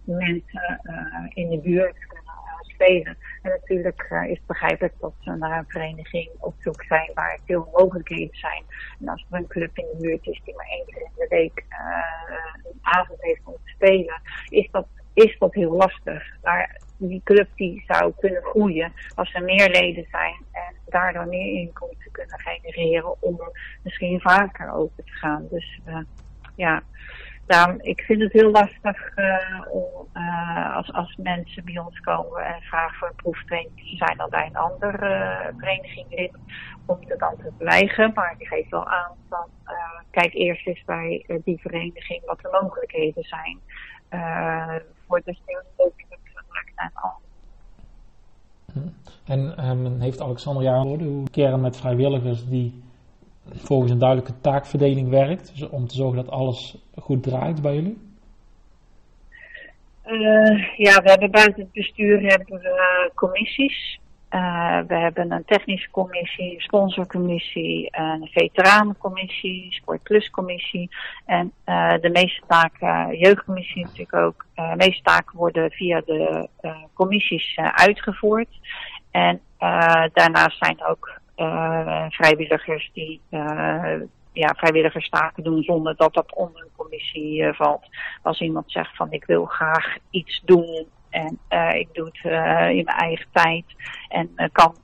mensen 0.05 0.79
uh, 0.83 1.25
in 1.33 1.49
de 1.49 1.59
buurt 1.59 1.95
En 2.79 3.17
natuurlijk 3.43 4.07
uh, 4.11 4.23
is 4.23 4.37
het 4.37 4.45
begrijpelijk 4.45 4.93
dat 4.99 5.13
ze 5.19 5.31
naar 5.31 5.57
een 5.57 5.65
vereniging 5.67 6.29
op 6.39 6.55
zoek 6.59 6.83
zijn 6.83 7.11
waar 7.13 7.39
veel 7.45 7.69
mogelijkheden 7.73 8.35
zijn. 8.35 8.63
En 8.99 9.07
als 9.07 9.25
er 9.29 9.37
een 9.37 9.47
club 9.47 9.77
in 9.77 9.85
de 9.91 9.97
buurt 10.01 10.27
is 10.27 10.41
die 10.45 10.55
maar 10.55 10.65
één 10.65 10.85
keer 10.85 11.01
in 11.01 11.11
de 11.15 11.27
week 11.29 11.65
uh, 11.69 12.35
een 12.63 12.79
avond 12.81 13.21
heeft 13.21 13.41
om 13.43 13.53
te 13.53 13.71
spelen, 13.71 14.21
is 14.49 14.67
dat, 14.71 14.87
is 15.13 15.37
dat 15.39 15.53
heel 15.53 15.71
lastig. 15.71 16.23
Maar 16.43 16.81
die 16.97 17.21
club 17.23 17.47
die 17.55 17.83
zou 17.87 18.13
kunnen 18.19 18.43
groeien 18.43 18.91
als 19.15 19.33
er 19.33 19.43
meer 19.43 19.69
leden 19.69 20.07
zijn 20.11 20.35
en 20.51 20.75
daardoor 20.89 21.27
meer 21.27 21.59
inkomsten 21.59 22.11
kunnen 22.11 22.39
genereren 22.39 23.21
om 23.21 23.41
misschien 23.83 24.21
vaker 24.21 24.73
open 24.73 25.03
te 25.05 25.11
gaan. 25.11 25.47
Dus 25.49 25.79
uh, 25.87 25.99
ja, 26.55 26.83
ik 27.81 28.01
vind 28.01 28.21
het 28.21 28.33
heel 28.33 28.51
lastig 28.51 29.17
uh, 29.17 29.61
om, 29.69 30.07
uh, 30.13 30.75
als, 30.75 30.93
als 30.93 31.15
mensen 31.15 31.65
bij 31.65 31.79
ons 31.79 31.99
komen 31.99 32.45
en 32.45 32.61
vragen 32.61 32.97
voor 32.97 33.07
een 33.07 33.15
proeftraining, 33.15 33.79
ze 33.89 33.95
zijn 33.95 34.19
al 34.19 34.29
bij 34.29 34.45
een 34.45 34.55
andere 34.55 35.07
uh, 35.07 35.57
vereniging 35.57 36.05
lid, 36.09 36.31
om 36.85 36.99
er 37.07 37.17
dan 37.17 37.35
te 37.37 37.51
blijven. 37.57 38.11
Maar 38.13 38.35
ik 38.37 38.47
geef 38.47 38.69
wel 38.69 38.87
aan 38.87 39.11
van, 39.29 39.47
kijk 40.11 40.33
eerst 40.33 40.67
eens 40.67 40.83
bij 40.85 41.25
die 41.43 41.59
vereniging 41.59 42.25
wat 42.25 42.39
de 42.41 42.57
mogelijkheden 42.61 43.23
zijn. 43.23 43.59
voordat 45.07 45.37
je 45.45 45.55
een 45.55 45.85
mogelijk 45.85 46.19
gemaakt 46.23 46.71
naar 46.75 46.91
een 46.93 47.01
ander. 47.01 47.27
En 49.25 49.69
um, 49.69 49.99
heeft 49.99 50.21
Alexandria 50.21 50.81
gehoord 50.81 51.01
hoe 51.01 51.29
keren 51.29 51.61
met 51.61 51.77
vrijwilligers 51.77 52.49
die 52.49 52.83
volgens 53.55 53.91
een 53.91 53.99
duidelijke 53.99 54.39
taakverdeling 54.41 55.09
werkt? 55.09 55.51
Dus 55.53 55.69
om 55.69 55.87
te 55.87 55.95
zorgen 55.95 56.15
dat 56.23 56.33
alles 56.33 56.77
goed 56.95 57.23
draait 57.23 57.61
bij 57.61 57.73
jullie? 57.73 58.07
Uh, 60.05 60.77
ja, 60.77 61.01
we 61.01 61.09
hebben 61.09 61.31
buiten 61.31 61.61
het 61.61 61.71
bestuur 61.71 62.21
hebben 62.21 62.59
we 62.59 63.11
commissies. 63.15 63.99
Uh, 64.31 64.79
we 64.87 64.95
hebben 64.95 65.31
een 65.31 65.45
technische 65.45 65.89
commissie, 65.89 66.53
een 66.53 66.61
sponsorcommissie, 66.61 67.87
een 67.91 68.27
veteranencommissie, 68.31 69.73
sportpluscommissie. 69.73 70.89
En 71.25 71.53
de 72.01 72.09
meeste 72.13 72.41
taken, 72.47 73.17
jeugdcommissie 73.17 73.83
natuurlijk 73.83 74.13
ook, 74.13 74.45
de 74.55 74.73
meeste 74.75 75.03
taken 75.03 75.37
worden 75.37 75.71
via 75.71 76.01
de 76.05 76.47
commissies 76.93 77.55
uitgevoerd. 77.55 78.59
En 79.11 79.41
daarnaast 80.13 80.57
zijn 80.57 80.85
ook 80.85 81.19
vrijwilligers 82.09 82.89
die 82.93 83.21
uh, 83.29 84.01
ja, 84.33 84.53
vrijwilligerstaken 84.57 85.43
doen 85.43 85.63
zonder 85.63 85.95
dat 85.95 86.13
dat 86.13 86.35
onder 86.35 86.61
een 86.61 86.75
commissie 86.77 87.41
uh, 87.41 87.53
valt. 87.53 87.87
Als 88.21 88.41
iemand 88.41 88.71
zegt 88.71 88.95
van 88.95 89.11
ik 89.11 89.25
wil 89.25 89.45
graag 89.45 89.97
iets 90.09 90.41
doen 90.45 90.87
en 91.09 91.39
ik 91.73 91.87
doe 91.93 92.05
het 92.05 92.23
in 92.75 92.83
mijn 92.83 92.97
eigen 92.97 93.25
tijd 93.31 93.65
en 94.09 94.49
kan, 94.51 94.75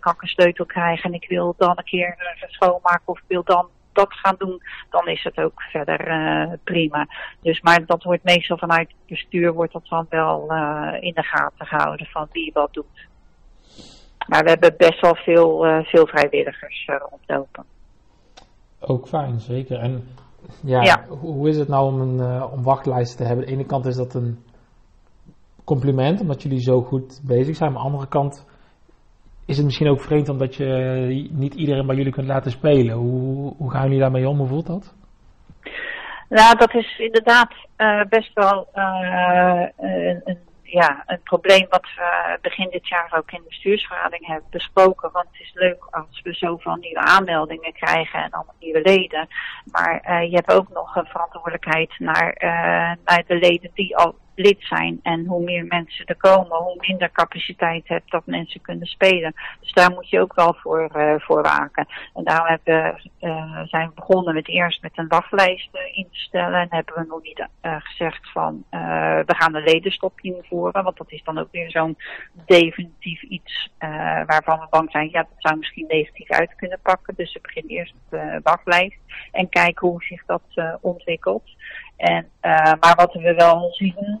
kan 0.00 0.12
ik 0.12 0.22
een 0.22 0.28
sleutel 0.28 0.66
krijgen 0.66 1.04
en 1.04 1.14
ik 1.14 1.28
wil 1.28 1.54
dan 1.58 1.72
een 1.76 1.84
keer 1.84 2.36
schoonmaken 2.46 3.08
of 3.08 3.18
ik 3.18 3.24
wil 3.26 3.44
dan 3.44 3.68
dat 3.92 4.14
gaan 4.14 4.34
doen, 4.38 4.62
dan 4.90 5.08
is 5.08 5.22
het 5.24 5.38
ook 5.38 5.62
verder 5.62 6.58
prima. 6.64 7.06
Dus, 7.42 7.60
maar 7.60 7.86
dat 7.86 8.02
wordt 8.02 8.24
meestal 8.24 8.58
vanuit 8.58 8.88
het 8.88 9.06
bestuur 9.06 9.52
wordt 9.52 9.72
dat 9.72 9.86
dan 9.88 10.06
wel 10.08 10.40
in 11.00 11.14
de 11.14 11.22
gaten 11.22 11.66
gehouden 11.66 12.06
van 12.06 12.28
wie 12.32 12.50
wat 12.54 12.72
doet. 12.72 13.08
Maar 14.28 14.42
we 14.42 14.50
hebben 14.50 14.74
best 14.76 15.00
wel 15.00 15.14
veel, 15.14 15.66
uh, 15.66 15.84
veel 15.84 16.06
vrijwilligers 16.06 16.88
rondlopen. 17.10 17.64
Ook 18.80 19.08
fijn, 19.08 19.40
zeker. 19.40 19.78
En 19.78 20.04
ja, 20.64 20.82
ja. 20.82 21.04
hoe 21.08 21.48
is 21.48 21.58
het 21.58 21.68
nou 21.68 21.92
om 21.92 22.00
een 22.00 22.16
uh, 22.16 22.52
om 22.52 22.62
wachtlijsten 22.62 23.16
te 23.16 23.24
hebben? 23.24 23.44
Aan 23.44 23.50
de 23.50 23.56
ene 23.56 23.66
kant 23.66 23.86
is 23.86 23.96
dat 23.96 24.14
een 24.14 24.38
compliment, 25.64 26.20
omdat 26.20 26.42
jullie 26.42 26.60
zo 26.60 26.82
goed 26.82 27.20
bezig 27.26 27.56
zijn. 27.56 27.72
Maar 27.72 27.80
aan 27.80 27.86
de 27.86 27.92
andere 27.92 28.10
kant 28.10 28.46
is 29.46 29.56
het 29.56 29.64
misschien 29.64 29.88
ook 29.88 30.00
vreemd 30.00 30.28
omdat 30.28 30.54
je 30.54 30.66
niet 31.30 31.54
iedereen 31.54 31.86
bij 31.86 31.96
jullie 31.96 32.12
kunt 32.12 32.26
laten 32.26 32.50
spelen. 32.50 32.96
Hoe, 32.96 33.54
hoe 33.56 33.70
gaan 33.70 33.84
jullie 33.84 34.00
daarmee 34.00 34.28
om? 34.28 34.38
Hoe 34.38 34.48
voelt 34.48 34.66
dat? 34.66 34.94
Nou, 36.28 36.56
dat 36.56 36.74
is 36.74 36.98
inderdaad 36.98 37.52
best 38.08 38.30
wel 38.34 38.68
een, 38.72 40.20
een 40.24 40.38
ja, 40.70 41.02
een 41.06 41.22
probleem 41.22 41.66
wat 41.68 41.86
we 41.96 42.38
begin 42.42 42.70
dit 42.70 42.88
jaar 42.88 43.12
ook 43.16 43.30
in 43.30 43.38
de 43.42 43.48
bestuursvergadering 43.48 44.26
hebben 44.26 44.50
besproken. 44.50 45.10
Want 45.12 45.26
het 45.32 45.40
is 45.40 45.52
leuk 45.54 45.84
als 45.90 46.20
we 46.22 46.32
zoveel 46.32 46.74
nieuwe 46.74 47.00
aanmeldingen 47.00 47.72
krijgen 47.72 48.22
en 48.22 48.30
allemaal 48.30 48.54
nieuwe 48.60 48.80
leden. 48.80 49.28
Maar 49.64 50.04
uh, 50.08 50.30
je 50.30 50.34
hebt 50.34 50.52
ook 50.52 50.68
nog 50.68 50.96
een 50.96 51.06
verantwoordelijkheid 51.06 51.94
naar, 51.98 52.36
uh, 52.44 52.92
naar 53.04 53.24
de 53.26 53.34
leden 53.34 53.70
die 53.74 53.96
al 53.96 54.14
lid 54.40 54.56
zijn. 54.58 55.00
En 55.02 55.26
hoe 55.26 55.42
meer 55.42 55.64
mensen 55.64 56.06
er 56.06 56.16
komen, 56.16 56.56
hoe 56.56 56.84
minder 56.86 57.10
capaciteit 57.12 57.88
hebt 57.88 58.10
dat 58.10 58.26
mensen 58.26 58.60
kunnen 58.60 58.86
spelen. 58.86 59.34
Dus 59.60 59.72
daar 59.72 59.90
moet 59.90 60.08
je 60.08 60.20
ook 60.20 60.34
wel 60.34 60.54
voor, 60.54 60.90
uh, 60.96 61.42
waken. 61.42 61.86
En 62.14 62.24
daarom 62.24 62.46
hebben, 62.46 63.00
uh, 63.20 63.60
zijn 63.64 63.88
we 63.88 63.94
begonnen 63.94 64.34
met 64.34 64.48
eerst 64.48 64.82
met 64.82 64.92
een 64.94 65.08
wachtlijst 65.08 65.68
uh, 65.72 65.96
in 65.96 66.08
te 66.12 66.18
stellen. 66.18 66.60
En 66.60 66.66
hebben 66.70 66.94
we 66.94 67.04
nog 67.08 67.22
niet 67.22 67.48
gezegd 67.60 68.30
van 68.32 68.64
we 69.26 69.34
gaan 69.36 69.54
een 69.54 69.62
ledenstop 69.62 70.20
invoeren. 70.20 70.84
Want 70.84 70.96
dat 70.96 71.12
is 71.12 71.22
dan 71.24 71.38
ook 71.38 71.48
weer 71.50 71.70
zo'n 71.70 71.96
definitief 72.46 73.22
iets 73.22 73.70
waarvan 74.26 74.58
we 74.58 74.66
bang 74.70 74.90
zijn. 74.90 75.08
Ja, 75.10 75.22
dat 75.22 75.38
zou 75.38 75.56
misschien 75.56 75.84
negatief 75.88 76.30
uit 76.30 76.54
kunnen 76.56 76.78
pakken. 76.82 77.14
Dus 77.16 77.32
we 77.32 77.40
beginnen 77.40 77.72
eerst 77.72 77.94
met 77.94 78.20
de 78.20 78.40
wachtlijst. 78.42 78.99
En 79.32 79.48
kijken 79.48 79.88
hoe 79.88 80.02
zich 80.02 80.24
dat 80.26 80.42
ontwikkelt. 80.80 81.44
En, 81.96 82.28
uh, 82.42 82.72
maar 82.80 82.94
wat 82.96 83.12
we 83.12 83.34
wel 83.34 83.68
zien, 83.72 84.20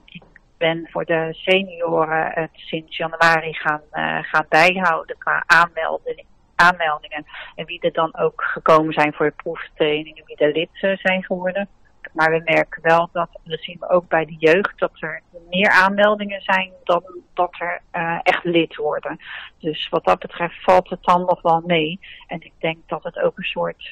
ben 0.58 0.88
voor 0.90 1.04
de 1.04 1.28
senioren 1.32 2.30
het 2.34 2.50
sinds 2.52 2.96
januari 2.96 3.54
gaan, 3.54 3.82
gaan 4.22 4.46
bijhouden 4.48 5.18
qua 5.18 5.42
aanmeldingen 5.46 6.28
aanmeldingen. 6.60 7.26
En 7.54 7.66
wie 7.66 7.80
er 7.80 7.92
dan 7.92 8.16
ook 8.16 8.42
gekomen 8.42 8.92
zijn 8.92 9.12
voor 9.12 9.26
de 9.26 9.42
proeftrainingen, 9.42 10.24
wie 10.26 10.36
er 10.36 10.52
lid 10.52 10.98
zijn 11.02 11.24
geworden. 11.24 11.68
Maar 12.12 12.30
we 12.30 12.40
merken 12.44 12.82
wel 12.82 13.08
dat, 13.12 13.28
dat 13.44 13.62
zien 13.62 13.76
we 13.80 13.88
ook 13.88 14.08
bij 14.08 14.24
de 14.24 14.36
jeugd, 14.38 14.78
dat 14.78 14.90
er 15.00 15.22
meer 15.50 15.70
aanmeldingen 15.70 16.40
zijn 16.40 16.72
dan 16.84 17.02
dat 17.34 17.56
er 17.58 17.82
echt 18.22 18.44
lid 18.44 18.76
worden. 18.76 19.18
Dus 19.58 19.88
wat 19.88 20.04
dat 20.04 20.18
betreft 20.18 20.62
valt 20.62 20.90
het 20.90 21.02
dan 21.02 21.20
nog 21.20 21.42
wel 21.42 21.62
mee. 21.66 22.00
En 22.26 22.40
ik 22.40 22.52
denk 22.58 22.78
dat 22.86 23.02
het 23.02 23.18
ook 23.18 23.38
een 23.38 23.44
soort 23.44 23.90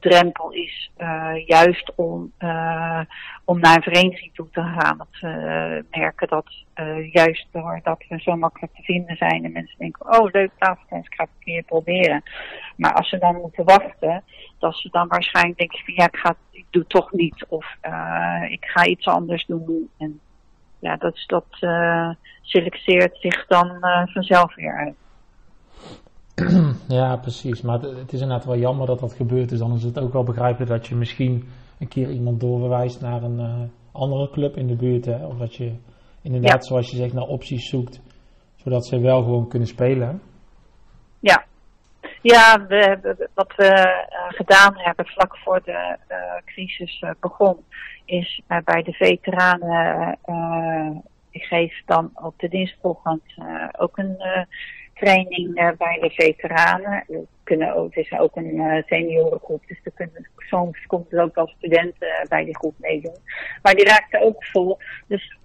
drempel 0.00 0.50
is, 0.50 0.90
uh, 0.98 1.46
juist 1.46 1.92
om, 1.94 2.32
uh, 2.38 3.00
om 3.44 3.60
naar 3.60 3.76
een 3.76 3.82
vereniging 3.82 4.34
toe 4.34 4.48
te 4.52 4.62
gaan. 4.62 4.98
Dat 4.98 5.20
we 5.20 5.84
merken 5.90 6.28
dat 6.28 6.64
juist 7.12 7.46
doordat 7.50 8.04
we 8.08 8.20
zo 8.20 8.36
makkelijk 8.36 8.74
te 8.74 8.82
vinden 8.82 9.16
zijn 9.16 9.44
en 9.44 9.52
mensen 9.52 9.78
denken, 9.78 10.18
oh 10.18 10.30
leuk 10.30 10.50
tafeltennis, 10.58 11.06
ik 11.06 11.14
ga 11.14 11.22
het 11.22 11.32
een 11.38 11.44
keer 11.44 11.62
proberen. 11.62 12.22
Maar 12.76 12.92
als 12.92 13.08
ze 13.08 13.18
dan 13.18 13.34
moeten 13.34 13.64
wachten, 13.64 14.22
dat 14.58 14.76
ze 14.76 14.88
dan 14.90 15.08
waarschijnlijk 15.08 15.58
denken 15.58 15.78
van 15.84 15.94
ja, 15.94 16.04
ik, 16.04 16.16
ga, 16.16 16.34
ik 16.50 16.64
doe 16.70 16.86
toch 16.86 17.12
niet 17.12 17.46
of 17.48 17.76
ik 18.48 18.64
ga 18.64 18.84
iets 18.84 19.06
anders 19.06 19.46
doen. 19.46 19.90
En 19.98 20.20
ja, 20.78 20.96
dat, 20.96 21.24
dat 21.26 21.46
selecteert 22.42 23.16
zich 23.20 23.46
dan 23.46 23.78
vanzelf 24.12 24.54
weer 24.54 24.76
uit. 24.76 24.94
Ja, 26.88 27.16
precies. 27.16 27.62
Maar 27.62 27.80
het 27.80 28.12
is 28.12 28.20
inderdaad 28.20 28.44
wel 28.44 28.56
jammer 28.56 28.86
dat 28.86 29.00
dat 29.00 29.12
gebeurt. 29.12 29.48
Dus 29.48 29.58
dan 29.58 29.74
is 29.74 29.82
het 29.82 29.98
ook 29.98 30.12
wel 30.12 30.22
begrijpelijk 30.22 30.70
dat 30.70 30.86
je 30.86 30.94
misschien 30.94 31.48
een 31.78 31.88
keer 31.88 32.10
iemand 32.10 32.40
doorverwijst 32.40 33.00
naar 33.00 33.22
een 33.22 33.38
uh, 33.38 33.62
andere 33.92 34.30
club 34.30 34.56
in 34.56 34.66
de 34.66 34.76
buurt. 34.76 35.04
Hè? 35.04 35.26
Of 35.26 35.38
dat 35.38 35.54
je 35.54 35.72
inderdaad, 36.22 36.66
zoals 36.66 36.90
je 36.90 36.96
zegt, 36.96 37.12
naar 37.12 37.26
opties 37.26 37.68
zoekt. 37.68 38.00
Zodat 38.56 38.86
ze 38.86 39.00
wel 39.00 39.22
gewoon 39.22 39.48
kunnen 39.48 39.68
spelen. 39.68 40.22
Ja. 41.20 41.44
Ja, 42.22 42.66
we 42.66 43.26
wat 43.34 43.52
we 43.56 43.64
uh, 43.64 44.36
gedaan 44.36 44.72
hebben 44.76 45.06
vlak 45.06 45.36
voor 45.36 45.60
de 45.64 45.96
uh, 46.08 46.16
crisis 46.44 47.04
begon, 47.20 47.56
is 48.04 48.42
bij 48.46 48.82
de 48.82 48.92
veteranen, 48.92 50.18
ik 51.30 51.42
geef 51.42 51.82
dan 51.86 52.10
op 52.14 52.34
de 52.38 52.48
dinsdagochtend 52.48 53.22
ook 53.78 53.98
een 53.98 54.16
training 55.00 55.60
uh, 55.60 55.70
bij 55.78 55.98
de 56.00 56.10
veteranen. 56.10 57.04
We 57.06 57.26
kunnen 57.44 57.74
ook, 57.74 57.94
het 57.94 58.04
is 58.04 58.18
ook 58.18 58.36
een 58.36 58.54
uh, 58.54 58.82
seniorengroep, 58.86 59.66
dus 59.66 59.80
er 59.84 59.92
kunnen, 59.94 60.28
soms 60.36 60.86
komt 60.86 61.12
er 61.12 61.22
ook 61.22 61.34
wel 61.34 61.52
studenten 61.56 62.08
uh, 62.08 62.28
bij 62.28 62.44
die 62.44 62.56
groep 62.56 62.74
meedoen. 62.78 63.16
Maar 63.62 63.74
die 63.74 63.84
raakte 63.84 64.22
ook 64.22 64.44
vol. 64.44 64.78
Dus 65.06 65.38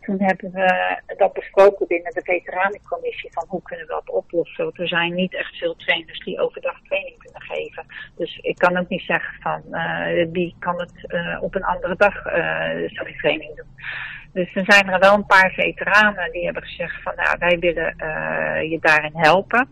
toen 0.00 0.20
hebben 0.22 0.50
we 0.52 0.98
dat 1.16 1.32
besproken 1.32 1.86
binnen 1.86 2.12
de 2.12 2.20
veteranencommissie 2.24 3.32
van 3.32 3.44
hoe 3.48 3.62
kunnen 3.62 3.86
we 3.86 3.92
dat 3.92 4.10
oplossen. 4.14 4.64
Want 4.64 4.78
er 4.78 4.88
zijn 4.88 5.14
niet 5.14 5.34
echt 5.34 5.56
veel 5.56 5.76
trainers 5.76 6.18
die 6.18 6.40
overdag 6.40 6.80
training 6.82 7.18
kunnen 7.18 7.42
geven. 7.42 7.86
Dus 8.16 8.38
ik 8.42 8.56
kan 8.56 8.76
ook 8.76 8.88
niet 8.88 9.02
zeggen 9.02 9.34
van 9.40 9.62
wie 10.32 10.54
kan 10.58 10.80
het 10.80 10.92
op 11.40 11.54
een 11.54 11.64
andere 11.64 11.96
dag 11.96 12.22
zo'n 12.86 13.16
training 13.16 13.56
doen. 13.56 13.66
Dus 14.38 14.54
er 14.54 14.64
zijn 14.66 14.88
er 14.88 14.98
wel 14.98 15.14
een 15.14 15.26
paar 15.26 15.52
veteranen 15.52 16.32
die 16.32 16.44
hebben 16.44 16.62
gezegd 16.62 17.02
van 17.02 17.12
nou 17.16 17.36
wij 17.38 17.58
willen 17.58 17.94
uh, 18.02 18.70
je 18.70 18.78
daarin 18.80 19.12
helpen. 19.14 19.68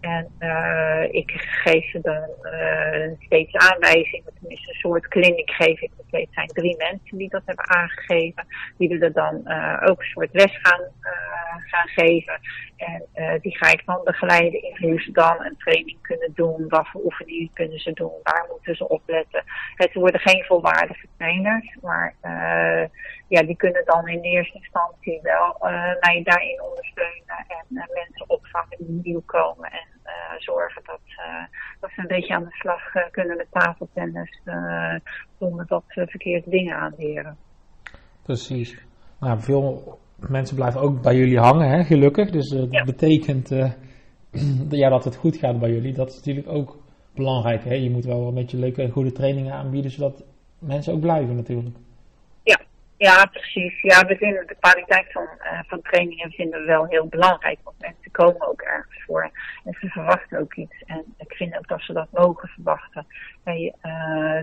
En 0.00 0.32
uh, 0.38 1.02
ik 1.10 1.30
geef 1.36 1.90
ze 1.90 2.00
dan 2.00 2.28
uh, 2.42 3.16
steeds 3.18 3.54
aanwijzingen, 3.56 4.32
tenminste 4.38 4.68
een 4.68 4.78
soort 4.78 5.08
kliniek 5.08 5.50
geef 5.50 5.80
ik. 5.80 5.90
Het 6.10 6.28
zijn 6.30 6.46
drie 6.46 6.76
mensen 6.76 7.18
die 7.18 7.28
dat 7.28 7.42
hebben 7.44 7.68
aangegeven. 7.68 8.46
Die 8.76 8.88
willen 8.88 9.12
dan 9.12 9.40
uh, 9.44 9.82
ook 9.84 9.98
een 9.98 10.06
soort 10.06 10.28
les 10.32 10.58
gaan, 10.62 10.80
gaan 11.66 11.88
geven. 11.88 12.40
En 12.76 13.06
die 13.40 13.56
ga 13.56 13.70
ik 13.72 13.82
dan 13.86 14.00
begeleiden 14.04 14.62
in 14.62 14.76
hoe 14.88 15.00
ze 15.00 15.12
dan 15.12 15.44
een 15.44 15.56
training 15.56 15.98
kunnen 16.02 16.32
doen. 16.34 16.68
Wat 16.68 16.88
voor 16.88 17.04
oefeningen 17.04 17.50
kunnen 17.52 17.78
ze 17.78 17.92
doen, 17.92 18.12
waar 18.22 18.46
moeten 18.50 18.76
ze 18.76 18.88
opletten. 18.88 19.44
Het 19.74 19.94
worden 19.94 20.20
geen 20.20 20.44
volwaardige 20.44 21.06
trainers, 21.16 21.76
maar 21.82 22.14
ja, 23.28 23.42
die 23.42 23.56
kunnen 23.56 23.84
dan 23.84 24.08
in 24.08 24.20
eerste 24.20 24.58
instantie 24.58 25.20
wel 25.22 25.56
mij 26.00 26.20
daarin 26.24 26.62
ondersteunen. 26.62 27.44
En 27.48 27.66
mensen 27.68 28.24
opvangen 28.26 28.76
die 28.78 29.00
nieuw 29.02 29.22
komen. 29.26 29.70
En 29.70 29.86
zorgen 30.38 30.82
dat, 30.84 31.00
uh, 31.06 31.44
dat 31.80 31.90
ze 31.90 32.00
een 32.00 32.06
beetje 32.06 32.34
aan 32.34 32.44
de 32.44 32.54
slag 32.54 32.94
uh, 32.94 33.02
kunnen 33.10 33.36
met 33.36 33.46
tafeltennis 33.50 34.40
zonder 35.38 35.66
dat 35.66 35.84
ze 35.88 36.06
verkeerde 36.06 36.50
dingen 36.50 36.76
aanleren. 36.76 37.36
Precies. 38.22 38.86
Nou, 39.20 39.40
veel 39.40 39.98
mensen 40.16 40.56
blijven 40.56 40.80
ook 40.80 41.02
bij 41.02 41.16
jullie 41.16 41.38
hangen, 41.38 41.68
hè, 41.68 41.84
gelukkig. 41.84 42.30
Dus 42.30 42.48
dat 42.48 42.70
ja. 42.70 42.84
betekent 42.84 43.48
ja, 44.70 44.88
dat 44.88 45.04
het 45.04 45.16
goed 45.16 45.36
gaat 45.36 45.58
bij 45.58 45.70
jullie. 45.70 45.92
Dat 45.92 46.08
is 46.08 46.16
natuurlijk 46.16 46.48
ook 46.48 46.78
belangrijk. 47.14 47.64
Hè? 47.64 47.74
Je 47.74 47.90
moet 47.90 48.04
wel 48.04 48.28
een 48.28 48.34
beetje 48.34 48.58
leuke 48.58 48.82
en 48.82 48.90
goede 48.90 49.12
trainingen 49.12 49.52
aanbieden, 49.52 49.90
zodat 49.90 50.24
mensen 50.58 50.92
ook 50.92 51.00
blijven 51.00 51.36
natuurlijk. 51.36 51.76
Ja, 52.98 53.26
precies. 53.26 53.80
Ja, 53.80 54.06
we 54.06 54.16
vinden 54.16 54.46
de 54.46 54.56
kwaliteit 54.60 55.12
van, 55.12 55.22
uh, 55.22 55.60
van 55.66 55.82
trainingen 55.82 56.30
vinden 56.30 56.60
we 56.60 56.66
wel 56.66 56.86
heel 56.86 57.06
belangrijk. 57.06 57.58
Want 57.62 57.76
mensen 57.78 58.10
komen 58.10 58.48
ook 58.48 58.60
ergens 58.60 59.02
voor. 59.06 59.30
En 59.64 59.76
ze 59.80 59.88
verwachten 59.88 60.38
ook 60.38 60.54
iets. 60.54 60.82
En 60.86 61.14
ik 61.18 61.32
vind 61.32 61.56
ook 61.56 61.68
dat 61.68 61.80
ze 61.80 61.92
dat 61.92 62.08
mogen 62.12 62.48
verwachten. 62.48 63.06
Uh, 63.44 64.40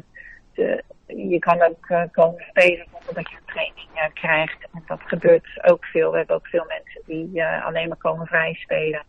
de, 0.53 0.83
je 1.05 1.39
kan 1.39 1.61
ook 1.61 1.89
uh, 1.89 2.03
komen 2.11 2.43
spelen 2.49 2.87
zonder 2.91 3.13
dat 3.13 3.29
je 3.29 3.35
een 3.35 3.53
training 3.53 4.13
krijgt. 4.13 4.67
En 4.73 4.83
dat 4.87 5.01
gebeurt 5.05 5.63
ook 5.63 5.85
veel. 5.85 6.11
We 6.11 6.17
hebben 6.17 6.35
ook 6.35 6.47
veel 6.47 6.65
mensen 6.67 7.01
die 7.05 7.45
alleen 7.45 7.87
maar 7.87 7.97
komen 7.97 8.27
vrij 8.27 8.53
spelen. 8.53 9.03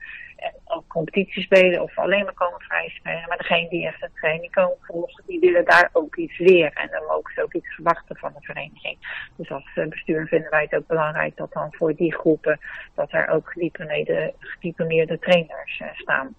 Ook 0.65 0.87
competitie 0.87 1.43
spelen 1.43 1.83
of 1.83 1.99
alleen 1.99 2.25
maar 2.25 2.35
komen 2.35 2.61
vrij 2.61 2.89
spelen. 2.89 3.29
Maar 3.29 3.37
degene 3.37 3.69
die 3.69 3.87
echt 3.87 4.03
een 4.03 4.11
training 4.15 4.53
komen 4.53 4.77
volgen, 4.81 5.25
die 5.27 5.41
willen 5.41 5.65
daar 5.65 5.91
ook 5.93 6.17
iets 6.17 6.39
leren. 6.39 6.73
En 6.73 6.89
dan 6.91 7.05
mogen 7.09 7.35
ze 7.35 7.43
ook 7.43 7.55
iets 7.55 7.75
verwachten 7.75 8.17
van 8.17 8.33
de 8.33 8.45
vereniging. 8.45 9.29
Dus 9.37 9.51
als 9.51 9.71
bestuur 9.89 10.27
vinden 10.27 10.51
wij 10.51 10.63
het 10.63 10.75
ook 10.75 10.87
belangrijk 10.87 11.37
dat 11.37 11.53
dan 11.53 11.75
voor 11.75 11.95
die 11.95 12.15
groepen, 12.15 12.59
dat 12.95 13.13
er 13.13 13.29
ook 13.29 13.51
gediplomeerde, 13.51 14.35
gediplomeerde 14.39 15.19
trainers 15.19 15.83
staan. 15.93 16.35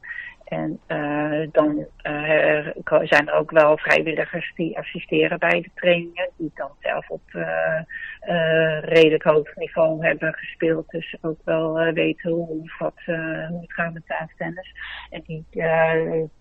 En 0.48 0.80
uh, 0.88 1.48
dan 1.52 1.86
uh, 2.04 2.68
zijn 3.04 3.28
er 3.28 3.34
ook 3.34 3.52
wel 3.52 3.78
vrijwilligers 3.78 4.52
die 4.56 4.78
assisteren 4.78 5.40
bij 5.40 5.62
de 5.62 5.70
trainingen, 5.76 6.30
die 6.38 6.52
dan 6.56 6.72
zelf 6.80 7.10
op 7.10 7.22
uh, 7.32 7.82
redelijk 8.82 9.24
hoog 9.24 9.56
niveau 9.56 10.06
hebben 10.06 10.34
gespeeld, 10.34 10.90
dus 10.90 11.16
ook 11.22 11.40
wel 11.44 11.74
weten 11.94 12.32
hoe, 12.32 12.72
wat, 12.80 12.94
hoe 13.48 13.62
het 13.62 13.74
gaat 13.74 13.94
met 13.94 14.08
tafeltennis. 14.08 14.76
En 15.10 15.24
die, 15.26 15.46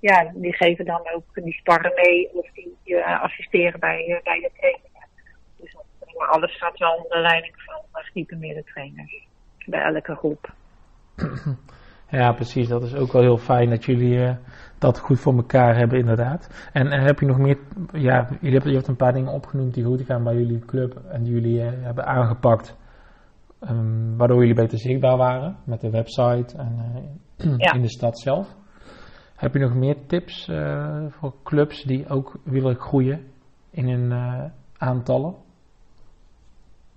ja, 0.01 0.33
die 0.35 0.55
geven 0.55 0.85
dan 0.85 1.11
ook, 1.15 1.25
die 1.35 1.55
sparren 1.55 1.93
mee 1.95 2.31
of 2.33 2.49
die 2.53 3.05
assisteren 3.05 3.81
bij, 3.81 4.21
bij 4.25 4.41
de 4.41 4.51
trainingen. 4.59 5.09
Dus 5.57 5.77
alles 6.17 6.57
gaat 6.57 6.79
wel 6.79 6.95
onder 6.95 7.21
leiding 7.21 7.55
van 7.57 7.83
gediplomeerde 7.93 8.65
trainers 8.65 9.27
bij 9.67 9.83
elke 9.83 10.15
groep. 10.15 10.53
Ja, 12.09 12.33
precies. 12.33 12.69
Dat 12.69 12.83
is 12.83 12.95
ook 12.95 13.13
wel 13.13 13.23
heel 13.23 13.39
fijn 13.39 13.71
dat 13.71 13.85
jullie 13.85 14.19
uh, 14.19 14.35
dat 14.79 14.99
goed 14.99 15.21
voor 15.21 15.35
elkaar 15.35 15.77
hebben, 15.77 15.99
inderdaad. 15.99 16.71
En, 16.73 16.87
en 16.87 17.05
heb 17.05 17.21
je 17.21 17.27
nog 17.27 17.39
meer, 17.39 17.59
ja, 17.93 18.29
jullie 18.31 18.53
hebben, 18.53 18.71
je 18.71 18.77
hebt 18.77 18.89
een 18.89 18.97
paar 18.97 19.13
dingen 19.13 19.33
opgenoemd 19.33 19.75
die 19.75 19.85
goed 19.85 20.03
gaan 20.03 20.25
bij 20.25 20.35
jullie 20.35 20.59
club 20.59 20.97
en 21.09 21.23
die 21.23 21.33
jullie 21.33 21.61
uh, 21.61 21.71
hebben 21.71 22.07
aangepakt, 22.07 22.77
um, 23.61 24.17
waardoor 24.17 24.39
jullie 24.39 24.55
beter 24.55 24.79
zichtbaar 24.79 25.17
waren 25.17 25.57
met 25.65 25.81
de 25.81 25.91
website 25.91 26.57
en 26.57 26.79
uh, 27.39 27.57
ja. 27.57 27.73
in 27.73 27.83
de 27.83 27.91
stad 27.91 28.19
zelf. 28.19 28.55
Heb 29.37 29.53
je 29.53 29.59
nog 29.59 29.75
meer 29.75 29.97
tips 30.07 30.51
voor 31.09 31.35
clubs 31.43 31.83
die 31.83 32.09
ook 32.09 32.39
willen 32.45 32.77
groeien 32.77 33.21
in 33.71 33.89
hun 33.89 34.13
aantallen? 34.79 35.35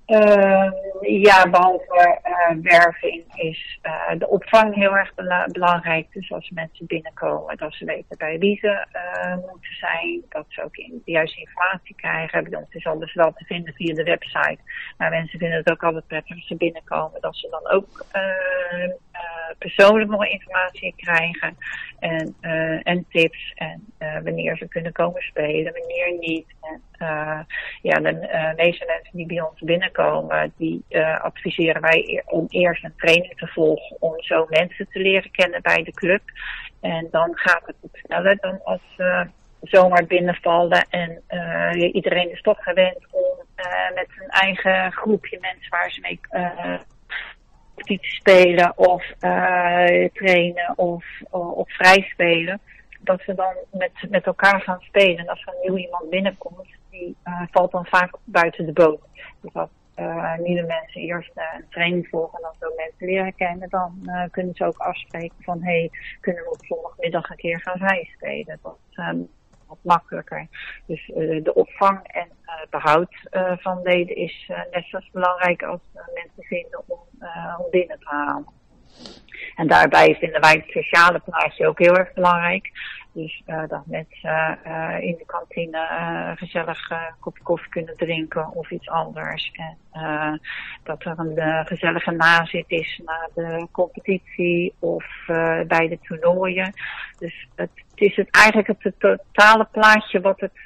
Uh, 0.10 0.72
ja, 1.02 1.50
behalve 1.50 2.20
uh, 2.26 2.58
werving 2.62 3.24
is 3.36 3.80
uh, 3.84 4.20
de 4.20 4.28
opvang 4.28 4.76
heel 4.76 4.98
erg 4.98 5.14
bela 5.16 5.48
belangrijk. 5.52 6.08
Dus 6.14 6.32
als 6.32 6.50
mensen 6.50 6.86
binnenkomen, 6.86 7.58
dat 7.58 7.74
ze 7.74 7.86
weten 7.86 8.18
bij 8.18 8.40
wie 8.40 8.58
ze 8.58 8.86
moeten 9.52 9.76
zijn. 9.80 10.24
Dat 10.30 10.46
ze 10.48 10.64
ook 10.64 10.76
in, 10.76 11.02
de 11.06 11.12
juiste 11.12 11.40
informatie 11.40 11.96
krijgen. 11.96 12.46
Het 12.46 12.68
is 12.70 12.86
alles 12.86 13.14
wel 13.14 13.34
te 13.34 13.46
vinden 13.46 13.74
via 13.74 13.94
de 13.94 14.04
website. 14.04 14.58
Maar 14.98 15.10
mensen 15.10 15.40
vinden 15.40 15.58
het 15.58 15.72
ook 15.72 15.84
altijd 15.84 16.08
prettig 16.08 16.36
als 16.36 16.48
ze 16.48 16.56
binnenkomen. 16.56 17.22
Dat 17.22 17.36
ze 17.36 17.48
dan 17.50 17.72
ook 17.72 18.06
persoonlijk 19.58 20.10
nog 20.10 20.26
informatie 20.26 20.94
krijgen. 20.96 21.58
En, 22.00 22.36
en 22.84 23.06
tips. 23.10 23.54
En 23.56 23.94
wanneer 24.24 24.58
ze 24.58 24.68
kunnen 24.68 24.92
komen 24.92 25.22
spelen, 25.22 25.74
wanneer 25.74 26.18
niet. 26.20 26.48
En, 26.62 26.82
ja, 27.82 28.00
de 28.00 28.54
meeste 28.56 28.86
mensen 28.86 29.18
die 29.18 29.26
bij 29.26 29.42
ons 29.42 29.60
binnenkomen 29.60 30.28
komen, 30.28 30.54
die 30.58 30.84
uh, 30.90 31.22
adviseren 31.22 31.82
wij 31.82 32.24
om 32.26 32.46
eerst 32.50 32.84
een 32.84 32.94
training 32.98 33.38
te 33.38 33.48
volgen 33.48 33.96
om 34.00 34.14
zo 34.22 34.46
mensen 34.50 34.88
te 34.90 35.00
leren 35.00 35.32
kennen 35.32 35.62
bij 35.62 35.84
de 35.84 35.92
club. 35.92 36.22
En 36.82 37.08
dan 37.12 37.32
gaat 37.34 37.66
het 37.66 37.76
wat 37.82 37.92
sneller 38.04 38.38
dan 38.40 38.60
als 38.64 38.82
uh, 38.98 39.22
zomaar 39.62 40.06
binnenvallen 40.06 40.86
en 40.90 41.22
uh, 41.30 41.94
iedereen 41.94 42.32
is 42.32 42.42
toch 42.42 42.64
gewend 42.64 43.08
om 43.12 43.38
met 43.96 44.08
een 44.20 44.30
eigen 44.30 44.92
groepje 44.92 45.38
mensen 45.42 45.70
waar 45.70 45.92
ze 45.92 46.02
mee 46.02 46.20
competitie 47.76 48.16
spelen 48.16 48.78
of 48.78 49.04
trainen 50.14 50.74
of, 50.76 51.06
of 51.32 51.72
vrij 51.72 52.08
spelen. 52.12 52.60
Dat 53.10 53.22
ze 53.22 53.34
dan 53.34 53.54
met, 53.72 53.92
met 54.10 54.26
elkaar 54.26 54.62
gaan 54.62 54.80
spelen. 54.82 55.18
En 55.18 55.28
als 55.28 55.42
er 55.42 55.54
een 55.54 55.60
nieuw 55.62 55.78
iemand 55.78 56.10
binnenkomt, 56.10 56.68
die 56.90 57.18
valt 57.52 57.72
dan 57.72 57.86
vaak 57.86 58.18
buiten 58.24 58.66
de 58.66 58.74
boot. 58.74 59.02
Dus 59.42 59.54
dat 59.54 59.70
uh, 59.96 60.38
nieuwe 60.38 60.66
mensen 60.66 61.02
eerst 61.02 61.32
uh, 61.36 61.44
een 61.56 61.66
training 61.70 62.08
volgen 62.08 62.38
en 62.38 62.44
dan 62.44 62.70
zo 62.70 62.76
mensen 62.76 63.06
leren 63.08 63.36
kennen, 63.36 63.70
dan 63.70 64.10
kunnen 64.32 64.56
ze 64.56 64.66
ook 64.66 64.78
afspreken 64.78 65.36
van 65.40 65.64
hey, 65.64 65.90
kunnen 66.20 66.44
we 66.44 66.50
op 66.50 66.66
zondagmiddag 66.66 67.30
een 67.30 67.36
keer 67.36 67.62
gaan 67.62 67.88
rijspelen. 67.88 68.60
Dat 68.62 68.78
is 68.90 68.98
um, 68.98 69.30
wat 69.68 69.78
makkelijker. 69.82 70.48
Dus 70.86 71.06
de 71.44 71.52
opvang 71.54 72.00
en 72.08 72.28
behoud 72.70 73.16
van 73.60 73.82
leden 73.82 74.16
is 74.16 74.52
net 74.72 74.86
zo 74.86 75.00
belangrijk 75.12 75.64
als 75.64 75.82
mensen 76.14 76.44
vinden 76.44 76.84
om, 76.88 77.00
om 77.58 77.70
binnen 77.72 78.00
te 78.00 78.08
halen. 78.08 78.59
En 79.56 79.68
daarbij 79.68 80.16
vinden 80.20 80.42
wij 80.42 80.54
het 80.54 80.84
sociale 80.84 81.20
plaatje 81.20 81.68
ook 81.68 81.80
heel 81.80 81.98
erg 81.98 82.14
belangrijk. 82.14 82.72
Dus 83.12 83.44
uh, 83.48 83.64
dat 83.68 83.86
mensen 83.86 84.60
uh, 84.68 84.98
in 85.00 85.16
de 85.18 85.26
kantine 85.26 85.78
uh, 85.78 86.32
gezellig 86.36 86.90
een 86.90 87.16
kopje 87.20 87.44
koffie 87.44 87.70
kunnen 87.70 87.98
drinken 87.98 88.52
of 88.54 88.72
iets 88.72 88.90
anders. 88.90 89.52
En 89.92 90.42
dat 90.84 91.04
er 91.04 91.20
een 91.20 91.66
gezellige 91.66 92.12
nazit 92.12 92.66
is 92.68 93.02
na 93.06 93.30
de 93.34 93.68
competitie 93.72 94.74
of 94.80 95.06
bij 95.68 95.88
de 95.88 96.00
toernooien. 96.02 96.74
Dus 97.18 97.48
het, 97.56 97.70
het 97.90 98.02
is 98.02 98.16
het 98.16 98.30
eigenlijk 98.32 98.68
het 98.68 98.94
totale 98.98 99.68
plaatje 99.72 100.22
wat 100.22 100.40
het, 100.40 100.60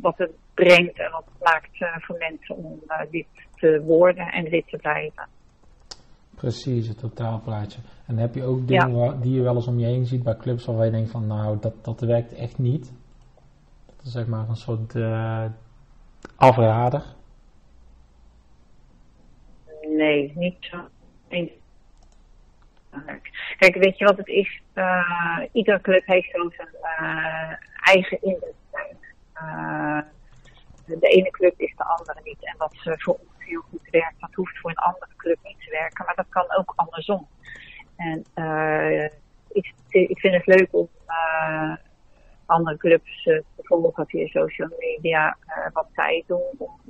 wat 0.00 0.18
het 0.18 0.30
brengt 0.54 0.98
en 0.98 1.10
wat 1.10 1.24
het 1.24 1.42
maakt 1.42 2.04
voor 2.04 2.16
mensen 2.18 2.56
om 2.56 2.80
dit 3.10 3.26
te 3.54 3.82
worden 3.82 4.26
en 4.32 4.44
dit 4.44 4.68
te 4.68 4.76
blijven. 4.76 5.28
Precies, 6.36 6.88
het 6.88 6.98
totaalplaatje. 6.98 7.80
En 8.06 8.16
heb 8.16 8.34
je 8.34 8.44
ook 8.44 8.68
dingen 8.68 9.20
die 9.20 9.32
je 9.32 9.42
wel 9.42 9.54
eens 9.54 9.66
om 9.66 9.78
je 9.78 9.86
heen 9.86 10.06
ziet 10.06 10.22
bij 10.22 10.36
clubs 10.36 10.64
waarvan 10.64 10.84
je 10.84 10.90
denkt 10.90 11.10
van 11.10 11.26
nou, 11.26 11.58
dat, 11.60 11.84
dat 11.84 12.00
werkt 12.00 12.34
echt 12.34 12.58
niet? 12.58 12.92
Dat 13.86 14.06
is 14.06 14.12
zeg 14.12 14.26
maar 14.26 14.48
een 14.48 14.56
soort 14.56 14.94
uh, 14.94 15.44
afrader. 16.36 17.02
Nee, 19.96 20.32
niet 20.34 20.56
zo. 20.60 20.78
Kijk, 23.58 23.74
weet 23.74 23.98
je 23.98 24.04
wat 24.04 24.16
het 24.16 24.28
is? 24.28 24.60
Uh, 24.74 25.40
iedere 25.52 25.80
club 25.80 26.06
heeft 26.06 26.30
zo 26.30 26.50
zijn 26.50 26.68
uh, 26.82 27.52
eigen 27.82 28.18
identiteit. 28.28 29.14
de 30.86 31.08
ene 31.08 31.30
club 31.30 31.54
is 31.60 31.74
de 31.76 31.84
andere 31.84 32.20
niet. 32.24 32.44
En 32.44 32.54
wat 32.58 32.74
voor 32.82 33.14
ons 33.14 33.35
heel 33.46 33.60
goed 33.60 33.88
werkt, 33.90 34.20
dat 34.20 34.34
hoeft 34.34 34.58
voor 34.58 34.70
een 34.70 34.76
andere 34.76 35.12
club 35.16 35.38
niet 35.42 35.60
te 35.60 35.70
werken. 35.70 36.04
Maar 36.04 36.14
dat 36.14 36.28
kan 36.28 36.56
ook 36.56 36.72
andersom. 36.76 37.28
En 37.96 38.24
uh, 38.34 39.04
ik, 39.48 39.74
ik 39.88 40.20
vind 40.20 40.34
het 40.34 40.46
leuk 40.46 40.68
om 40.70 40.88
uh, 41.08 41.76
andere 42.46 42.76
clubs 42.76 43.24
uh, 43.24 43.38
te 43.56 43.62
volgen 43.62 44.06
via 44.06 44.26
social 44.26 44.68
media 44.78 45.36
wat 45.72 45.88
zij 45.94 46.24
doen 46.26 46.50
om 46.58 46.80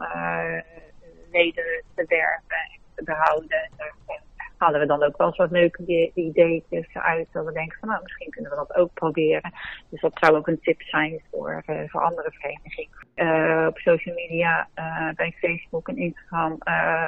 leden 1.31 1.83
te 1.95 2.05
werven 2.09 2.57
en 2.73 2.81
te 2.95 3.05
behouden. 3.05 3.71
En 3.77 4.21
halen 4.57 4.81
we 4.81 4.87
dan 4.87 5.03
ook 5.03 5.17
wel 5.17 5.35
wat 5.37 5.51
leuke 5.51 6.11
ideetjes 6.15 6.87
uit. 6.93 7.27
Dat 7.33 7.45
we 7.45 7.53
denken 7.53 7.79
van 7.79 7.89
nou, 7.89 8.03
misschien 8.03 8.31
kunnen 8.31 8.51
we 8.51 8.57
dat 8.57 8.77
ook 8.77 8.93
proberen. 8.95 9.53
Dus 9.89 10.01
dat 10.01 10.13
zou 10.15 10.37
ook 10.37 10.47
een 10.47 10.61
tip 10.61 10.83
zijn 10.83 11.21
voor, 11.31 11.63
uh, 11.67 11.81
voor 11.87 12.01
andere 12.01 12.31
verenigingen. 12.31 12.95
Uh, 13.15 13.67
op 13.69 13.79
social 13.79 14.15
media, 14.15 14.69
uh, 14.79 15.09
bij 15.15 15.35
Facebook 15.39 15.89
en 15.89 15.97
Instagram, 15.97 16.59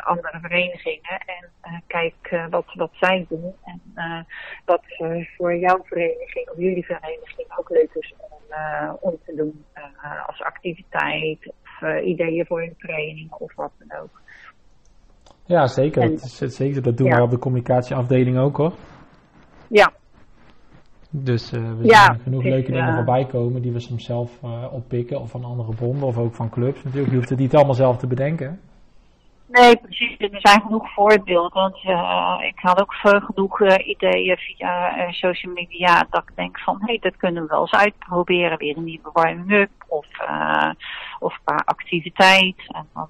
andere 0.00 0.38
verenigingen. 0.40 1.20
En 1.26 1.82
kijk 1.86 2.46
wat, 2.50 2.66
wat 2.74 2.90
zij 2.92 3.26
doen. 3.28 3.54
En 3.64 4.26
wat 4.64 4.82
voor 5.36 5.56
jouw 5.56 5.84
vereniging 5.84 6.50
of 6.50 6.56
jullie 6.56 6.84
vereniging 6.84 7.58
ook 7.58 7.70
leuk 7.70 7.94
is 7.94 8.14
om, 8.18 8.56
om 9.00 9.18
te 9.24 9.34
doen. 9.34 9.64
als 10.26 10.42
activiteit 10.42 11.46
of 11.46 12.00
ideeën 12.02 12.46
voor 12.46 12.62
een 12.62 12.76
training 12.78 13.32
of 13.32 13.54
wat 13.54 13.72
dan 13.78 13.98
ook. 14.00 14.20
Ja, 15.48 15.66
zeker. 15.66 16.02
En, 16.02 16.10
dat, 16.10 16.40
is, 16.40 16.56
zeker. 16.56 16.82
dat 16.82 16.96
doen 16.96 17.06
ja. 17.06 17.14
wij 17.14 17.22
op 17.22 17.30
de 17.30 17.38
communicatieafdeling 17.38 18.38
ook 18.38 18.56
hoor. 18.56 18.72
Ja. 19.68 19.92
Dus 21.10 21.52
uh, 21.52 21.60
we 21.78 21.84
ja, 21.84 22.04
zien 22.04 22.20
genoeg 22.22 22.42
leuke 22.42 22.72
dingen 22.72 22.94
voorbij 22.94 23.24
komen 23.24 23.62
die 23.62 23.72
we 23.72 23.80
soms 23.80 24.04
zelf 24.04 24.38
uh, 24.44 24.64
oppikken 24.72 25.20
of 25.20 25.30
van 25.30 25.44
andere 25.44 25.74
bronnen 25.74 26.06
of 26.06 26.18
ook 26.18 26.34
van 26.34 26.50
clubs 26.50 26.82
natuurlijk. 26.84 27.10
Je 27.10 27.16
hoeft 27.16 27.28
het 27.28 27.38
niet 27.38 27.54
allemaal 27.54 27.74
zelf 27.74 27.96
te 27.96 28.06
bedenken. 28.06 28.60
Nee, 29.48 29.76
precies. 29.76 30.16
Er 30.18 30.40
zijn 30.40 30.60
genoeg 30.60 30.92
voorbeelden. 30.92 31.52
Want 31.52 31.84
uh, 31.84 32.38
ik 32.42 32.58
had 32.58 32.80
ook 32.80 32.94
genoeg 32.94 33.60
uh, 33.60 33.88
ideeën 33.88 34.36
via 34.36 34.98
uh, 34.98 35.12
social 35.12 35.52
media. 35.52 36.06
Dat 36.10 36.22
ik 36.22 36.36
denk 36.36 36.60
van, 36.60 36.76
hé, 36.78 36.86
hey, 36.86 36.98
dat 36.98 37.16
kunnen 37.16 37.42
we 37.42 37.48
wel 37.48 37.60
eens 37.60 37.72
uitproberen. 37.72 38.58
Weer 38.58 38.76
een 38.76 38.84
nieuwe 38.84 39.10
warming-up 39.12 39.70
of, 39.86 40.06
of 41.18 41.38
qua 41.44 41.62
activiteit. 41.64 42.56
En 42.66 42.88
dan 42.94 43.08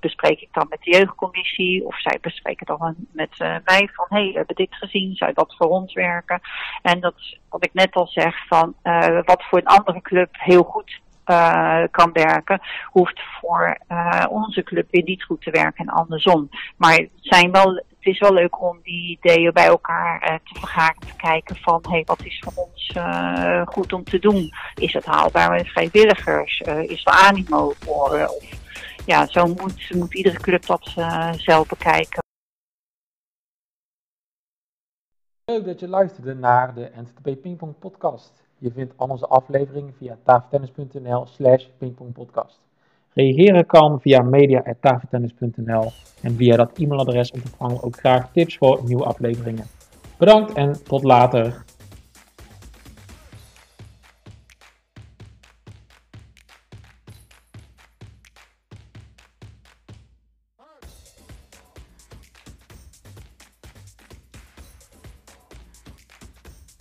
bespreek 0.00 0.40
ik 0.40 0.48
dan 0.52 0.66
met 0.68 0.82
de 0.82 0.90
jeugdcommissie. 0.90 1.86
Of 1.86 2.00
zij 2.00 2.18
bespreken 2.20 2.66
dan 2.66 2.94
met 3.12 3.38
mij 3.38 3.90
van, 3.92 4.06
hé, 4.08 4.16
hey, 4.16 4.26
we 4.26 4.36
hebben 4.36 4.56
dit 4.56 4.74
gezien. 4.74 5.16
Zou 5.16 5.32
dat 5.32 5.54
voor 5.58 5.68
ons 5.68 5.92
werken? 5.94 6.40
En 6.82 7.00
dat 7.00 7.14
wat 7.48 7.64
ik 7.64 7.74
net 7.74 7.94
al 7.94 8.06
zeg 8.06 8.46
van, 8.46 8.74
wat 9.24 9.44
voor 9.48 9.58
een 9.58 9.66
andere 9.66 10.00
club 10.00 10.28
heel 10.32 10.62
goed 10.62 11.00
uh, 11.28 11.82
kan 11.90 12.12
werken, 12.12 12.60
hoeft 12.84 13.20
voor 13.40 13.78
uh, 13.88 14.24
onze 14.28 14.62
club 14.62 14.86
weer 14.90 15.02
niet 15.02 15.24
goed 15.24 15.42
te 15.42 15.50
werken 15.50 15.86
en 15.86 15.94
andersom. 15.94 16.48
Maar 16.76 16.94
het, 16.94 17.10
zijn 17.20 17.50
wel, 17.50 17.74
het 17.74 18.06
is 18.06 18.18
wel 18.18 18.32
leuk 18.32 18.62
om 18.62 18.80
die 18.82 19.18
ideeën 19.20 19.52
bij 19.52 19.66
elkaar 19.66 20.22
uh, 20.22 20.34
te 20.34 20.60
vergaren, 20.60 21.00
te 21.00 21.16
kijken 21.16 21.56
van 21.56 21.84
hey, 21.88 22.02
wat 22.06 22.24
is 22.24 22.42
voor 22.44 22.64
ons 22.64 22.92
goed 23.64 23.92
om 23.92 24.04
te 24.04 24.18
doen? 24.18 24.50
Is 24.74 24.92
het 24.92 25.04
haalbaar 25.04 25.50
met 25.50 25.68
vrijwilligers? 25.68 26.60
is 26.60 27.06
er 27.06 27.12
animo 27.12 27.72
voor? 27.78 28.10
Of, 28.10 28.44
ja, 29.06 29.26
zo 29.26 29.46
moet, 29.46 29.94
moet 29.94 30.14
iedere 30.14 30.40
club 30.40 30.66
dat 30.66 30.92
zelf 31.36 31.68
bekijken. 31.68 32.22
Leuk 35.44 35.64
dat 35.64 35.80
je 35.80 35.88
luisterde 35.88 36.34
naar 36.34 36.74
de 36.74 36.90
NTTP 36.94 37.42
Pingpong 37.42 37.78
podcast. 37.78 38.47
Je 38.58 38.70
vindt 38.70 38.92
al 38.96 39.08
onze 39.08 39.26
afleveringen 39.26 39.94
via 39.98 40.16
tafeltennis.nl 40.22 41.26
slash 41.26 41.66
pingpongpodcast. 41.78 42.58
Reageren 43.12 43.66
kan 43.66 44.00
via 44.00 44.22
media.tafeltennis.nl 44.22 45.90
en 46.22 46.34
via 46.34 46.56
dat 46.56 46.78
e-mailadres 46.78 47.30
ontvangen 47.30 47.76
we 47.76 47.82
ook 47.82 47.96
graag 47.96 48.32
tips 48.32 48.56
voor 48.56 48.80
nieuwe 48.84 49.04
afleveringen. 49.04 49.66
Bedankt 50.18 50.52
en 50.52 50.84
tot 50.84 51.02
later. 51.02 51.64